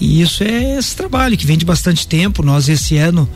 E 0.00 0.22
isso 0.22 0.42
é 0.42 0.78
esse 0.78 0.96
trabalho 0.96 1.36
que 1.36 1.46
vem 1.46 1.58
de 1.58 1.64
bastante 1.64 2.06
tempo. 2.06 2.42
Nós 2.42 2.68
esse 2.68 2.96
ano 2.96 3.28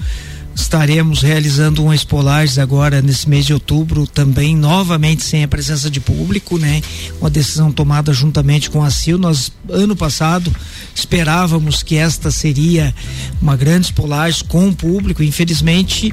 estaremos 0.54 1.22
realizando 1.22 1.84
um 1.84 1.92
Expolages 1.92 2.58
agora 2.58 3.00
nesse 3.00 3.28
mês 3.28 3.46
de 3.46 3.52
outubro, 3.52 4.06
também 4.06 4.56
novamente 4.56 5.22
sem 5.22 5.42
a 5.42 5.48
presença 5.48 5.90
de 5.90 6.00
público, 6.00 6.58
né? 6.58 6.80
Uma 7.20 7.30
decisão 7.30 7.72
tomada 7.72 8.12
juntamente 8.12 8.70
com 8.70 8.82
a 8.82 8.90
CIL. 8.90 9.18
Nós, 9.18 9.52
ano 9.68 9.96
passado, 9.96 10.54
esperávamos 10.94 11.82
que 11.82 11.96
esta 11.96 12.30
seria 12.30 12.94
uma 13.40 13.56
grande 13.56 13.86
Expolages 13.90 14.42
com 14.42 14.68
o 14.68 14.74
público. 14.74 15.22
Infelizmente, 15.22 16.12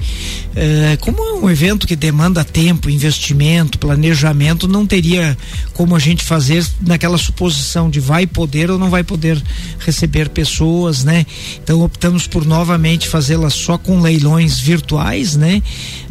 eh, 0.55 0.97
como 1.01 1.21
é 1.23 1.33
um 1.33 1.49
evento 1.49 1.85
que 1.85 1.95
demanda 1.95 2.43
tempo, 2.43 2.89
investimento, 2.89 3.77
planejamento, 3.77 4.67
não 4.67 4.85
teria 4.85 5.37
como 5.73 5.95
a 5.95 5.99
gente 5.99 6.23
fazer 6.23 6.65
naquela 6.81 7.17
suposição 7.17 7.89
de 7.89 7.99
vai 7.99 8.25
poder 8.25 8.71
ou 8.71 8.79
não 8.79 8.89
vai 8.89 9.03
poder 9.03 9.41
receber 9.79 10.29
pessoas, 10.29 11.03
né? 11.03 11.25
Então 11.63 11.81
optamos 11.81 12.27
por 12.27 12.45
novamente 12.45 13.07
fazê-la 13.07 13.49
só 13.49 13.77
com 13.77 13.99
leilões 14.27 14.59
virtuais, 14.59 15.35
né? 15.37 15.61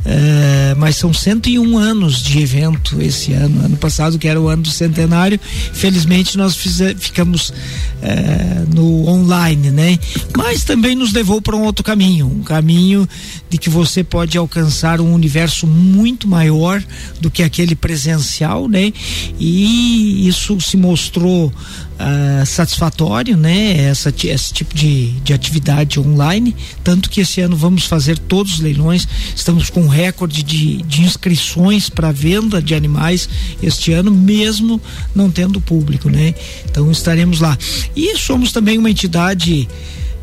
Uh, 0.06 0.78
mas 0.78 0.94
são 0.94 1.12
101 1.12 1.76
anos 1.76 2.22
de 2.22 2.38
evento 2.38 3.02
esse 3.02 3.32
ano. 3.32 3.64
Ano 3.64 3.76
passado, 3.76 4.18
que 4.20 4.28
era 4.28 4.40
o 4.40 4.46
ano 4.46 4.62
do 4.62 4.70
centenário, 4.70 5.38
felizmente 5.72 6.38
nós 6.38 6.54
fize, 6.54 6.94
ficamos 6.94 7.50
uh, 7.50 8.72
no 8.72 9.08
online, 9.08 9.72
né? 9.72 9.98
Mas 10.36 10.62
também 10.62 10.94
nos 10.94 11.12
levou 11.12 11.42
para 11.42 11.56
um 11.56 11.64
outro 11.64 11.82
caminho, 11.84 12.26
um 12.26 12.44
caminho 12.44 13.08
de 13.50 13.58
que 13.58 13.68
você 13.68 14.04
pode 14.04 14.38
alcançar 14.38 15.00
um 15.00 15.12
universo 15.12 15.66
muito 15.66 16.28
maior 16.28 16.80
do 17.20 17.28
que 17.28 17.42
aquele 17.42 17.74
presencial, 17.74 18.68
né? 18.68 18.92
E 19.40 20.28
isso 20.28 20.60
se 20.60 20.76
mostrou 20.76 21.52
Uh, 21.96 22.44
satisfatório, 22.44 23.38
né? 23.38 23.86
Essa, 23.86 24.12
esse 24.24 24.52
tipo 24.52 24.74
de, 24.74 25.12
de 25.20 25.32
atividade 25.32 25.98
online. 25.98 26.54
Tanto 26.84 27.08
que 27.08 27.22
esse 27.22 27.40
ano 27.40 27.56
vamos 27.56 27.86
fazer 27.86 28.18
todos 28.18 28.52
os 28.52 28.60
leilões. 28.60 29.08
Estamos 29.34 29.70
com 29.70 29.88
recorde 29.96 30.42
de, 30.42 30.82
de 30.82 31.02
inscrições 31.02 31.88
para 31.88 32.12
venda 32.12 32.60
de 32.60 32.74
animais 32.74 33.28
este 33.62 33.92
ano, 33.92 34.10
mesmo 34.10 34.80
não 35.14 35.30
tendo 35.30 35.60
público, 35.60 36.10
né? 36.10 36.34
Então 36.64 36.90
estaremos 36.90 37.40
lá. 37.40 37.56
E 37.96 38.16
somos 38.16 38.52
também 38.52 38.78
uma 38.78 38.90
entidade 38.90 39.66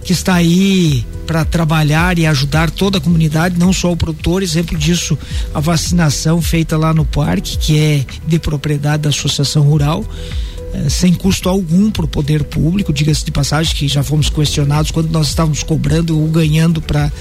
que 0.04 0.12
está 0.12 0.36
aí 0.36 1.06
para 1.26 1.46
trabalhar 1.46 2.20
e 2.20 2.26
ajudar 2.26 2.70
toda 2.70 2.98
a 2.98 3.02
comunidade, 3.02 3.58
não 3.58 3.72
só 3.72 3.92
o 3.92 3.98
produtor. 3.98 4.44
Exemplo 4.44 4.78
disso, 4.78 5.18
a 5.54 5.60
vacinação 5.60 6.42
feita 6.42 6.78
lá 6.78 6.94
no 6.94 7.06
parque, 7.06 7.58
que 7.58 7.80
é 7.80 8.06
de 8.28 8.38
propriedade 8.38 9.04
da 9.04 9.10
Associação 9.10 9.64
Rural. 9.64 10.06
Eh, 10.74 10.90
sem 10.90 11.14
custo 11.14 11.48
algum 11.48 11.92
para 11.92 12.06
o 12.06 12.08
poder 12.08 12.44
público, 12.44 12.92
diga-se 12.92 13.24
de 13.24 13.32
passagem 13.32 13.76
que 13.76 13.88
já 13.88 14.02
fomos 14.02 14.30
questionados 14.30 14.90
quando 14.90 15.12
nós 15.12 15.28
estávamos 15.28 15.62
cobrando 15.62 16.20
ou 16.20 16.28
ganhando 16.28 16.82
para 16.82 17.12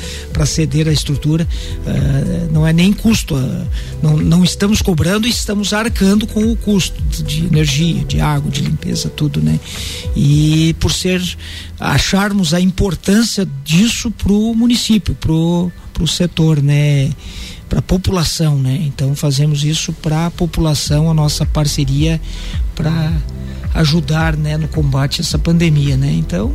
ceder 0.47 0.89
a 0.89 0.93
estrutura, 0.93 1.47
uh, 1.87 2.53
não 2.53 2.67
é 2.67 2.73
nem 2.73 2.93
custo, 2.93 3.35
uh, 3.35 3.67
não, 4.03 4.17
não 4.17 4.43
estamos 4.43 4.81
cobrando 4.81 5.27
e 5.27 5.31
estamos 5.31 5.73
arcando 5.73 6.27
com 6.27 6.51
o 6.51 6.57
custo 6.57 7.01
de 7.23 7.45
energia, 7.45 8.05
de 8.05 8.21
água, 8.21 8.51
de 8.51 8.63
limpeza, 8.63 9.09
tudo, 9.11 9.41
né? 9.41 9.61
E 10.17 10.75
por 10.81 10.93
ser, 10.93 11.23
acharmos 11.79 12.55
a 12.55 12.61
importância 12.61 13.47
disso 13.65 14.11
para 14.11 14.33
o 14.33 14.55
município, 14.55 15.15
para 15.15 15.33
o 16.01 16.07
setor, 16.07 16.63
né? 16.63 17.11
para 17.73 17.79
a 17.79 17.83
população, 17.83 18.59
né? 18.59 18.83
Então 18.83 19.17
fazemos 19.17 19.65
isso 19.65 19.95
para 19.95 20.27
a 20.27 20.31
população, 20.31 21.11
a 21.11 21.15
nossa 21.15 21.47
parceria 21.47 22.21
para 22.75 23.11
ajudar 23.75 24.37
né, 24.37 24.57
no 24.59 24.69
combate 24.69 25.21
a 25.21 25.23
essa 25.23 25.39
pandemia. 25.39 25.97
Né? 25.97 26.13
Então, 26.13 26.53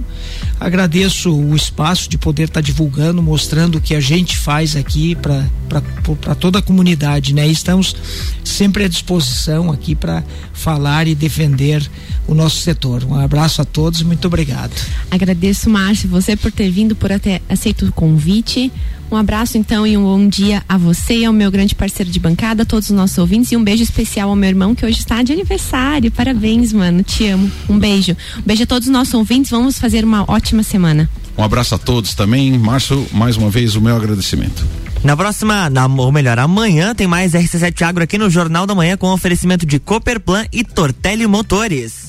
agradeço 0.60 1.34
o 1.34 1.56
espaço 1.56 2.10
de 2.10 2.17
poder 2.17 2.43
estar 2.43 2.56
tá 2.56 2.62
divulgando, 2.62 3.21
mostrando 3.23 3.80
o 3.80 3.82
que 3.82 3.95
a 3.95 4.00
gente 4.00 4.38
faz 4.38 4.76
aqui 4.76 5.15
para 5.15 6.36
toda 6.36 6.60
a 6.60 6.62
comunidade. 6.62 7.34
Né? 7.34 7.47
E 7.47 7.52
estamos 7.52 7.95
sempre 8.43 8.84
à 8.84 8.88
disposição 8.88 9.71
aqui 9.71 9.95
para 9.95 10.23
falar 10.54 11.08
e 11.08 11.15
defender 11.15 11.89
o 12.28 12.36
nosso 12.36 12.58
setor. 12.58 13.04
Um 13.04 13.15
abraço 13.15 13.62
a 13.62 13.65
todos 13.65 14.02
muito 14.02 14.28
obrigado. 14.28 14.73
Agradeço, 15.10 15.69
Márcio, 15.69 16.10
você 16.10 16.36
por 16.36 16.52
ter 16.52 16.69
vindo, 16.69 16.95
por 16.95 17.10
ter 17.19 17.41
aceito 17.50 17.86
o 17.86 17.91
convite. 17.91 18.71
Um 19.10 19.15
abraço 19.15 19.58
então 19.58 19.88
e 19.88 19.98
um 19.98 20.04
bom 20.04 20.28
dia 20.28 20.63
a 20.67 20.78
você 20.78 21.20
e 21.20 21.26
ao 21.26 21.32
meu 21.32 21.50
grande 21.50 21.74
parceiro 21.74 22.12
de 22.12 22.20
bancada, 22.20 22.63
a 22.63 22.65
todos 22.65 22.89
os 22.89 22.96
nossos 22.96 23.17
ouvintes 23.17 23.52
e 23.52 23.58
um 23.58 23.63
beijo 23.63 23.84
especial 23.84 24.30
ao 24.30 24.36
meu 24.36 24.50
irmão 24.50 24.76
que 24.76 24.86
hoje 24.86 25.00
está 25.00 25.24
de 25.24 25.32
aniversário. 25.32 26.12
Parabéns, 26.12 26.74
mano. 26.74 27.04
Te 27.04 27.28
amo. 27.28 27.50
Um 27.70 27.80
beijo. 27.80 28.17
Um 28.38 28.41
beijo 28.46 28.63
a 28.63 28.67
todos 28.67 28.88
os 28.88 28.93
nossos 28.93 29.13
ouvintes. 29.13 29.52
Vamos 29.52 29.80
fazer 29.80 30.04
uma 30.04 30.24
ótima 30.30 30.62
semana. 30.62 31.10
Um 31.38 31.43
abraço 31.43 31.76
a 31.76 31.78
todos 31.78 32.13
também. 32.13 32.58
Márcio, 32.58 33.08
mais 33.13 33.38
uma 33.38 33.50
vez 33.50 33.76
o 33.76 33.82
meu 33.82 33.96
agradecimento. 33.96 34.65
Na 35.04 35.15
próxima, 35.15 35.70
na, 35.70 35.86
ou 35.86 36.12
melhor, 36.12 36.38
amanhã 36.39 36.93
tem 36.93 37.08
mais 37.08 37.34
RC7 37.34 37.82
Agro 37.84 38.04
aqui 38.04 38.17
no 38.17 38.30
Jornal 38.30 38.65
da 38.65 38.76
Manhã 38.76 38.98
com 38.98 39.08
oferecimento 39.13 39.65
de 39.65 39.80
Cooperplan 39.80 40.46
e 40.52 40.63
Tortelli 40.63 41.28
Motores. 41.28 42.07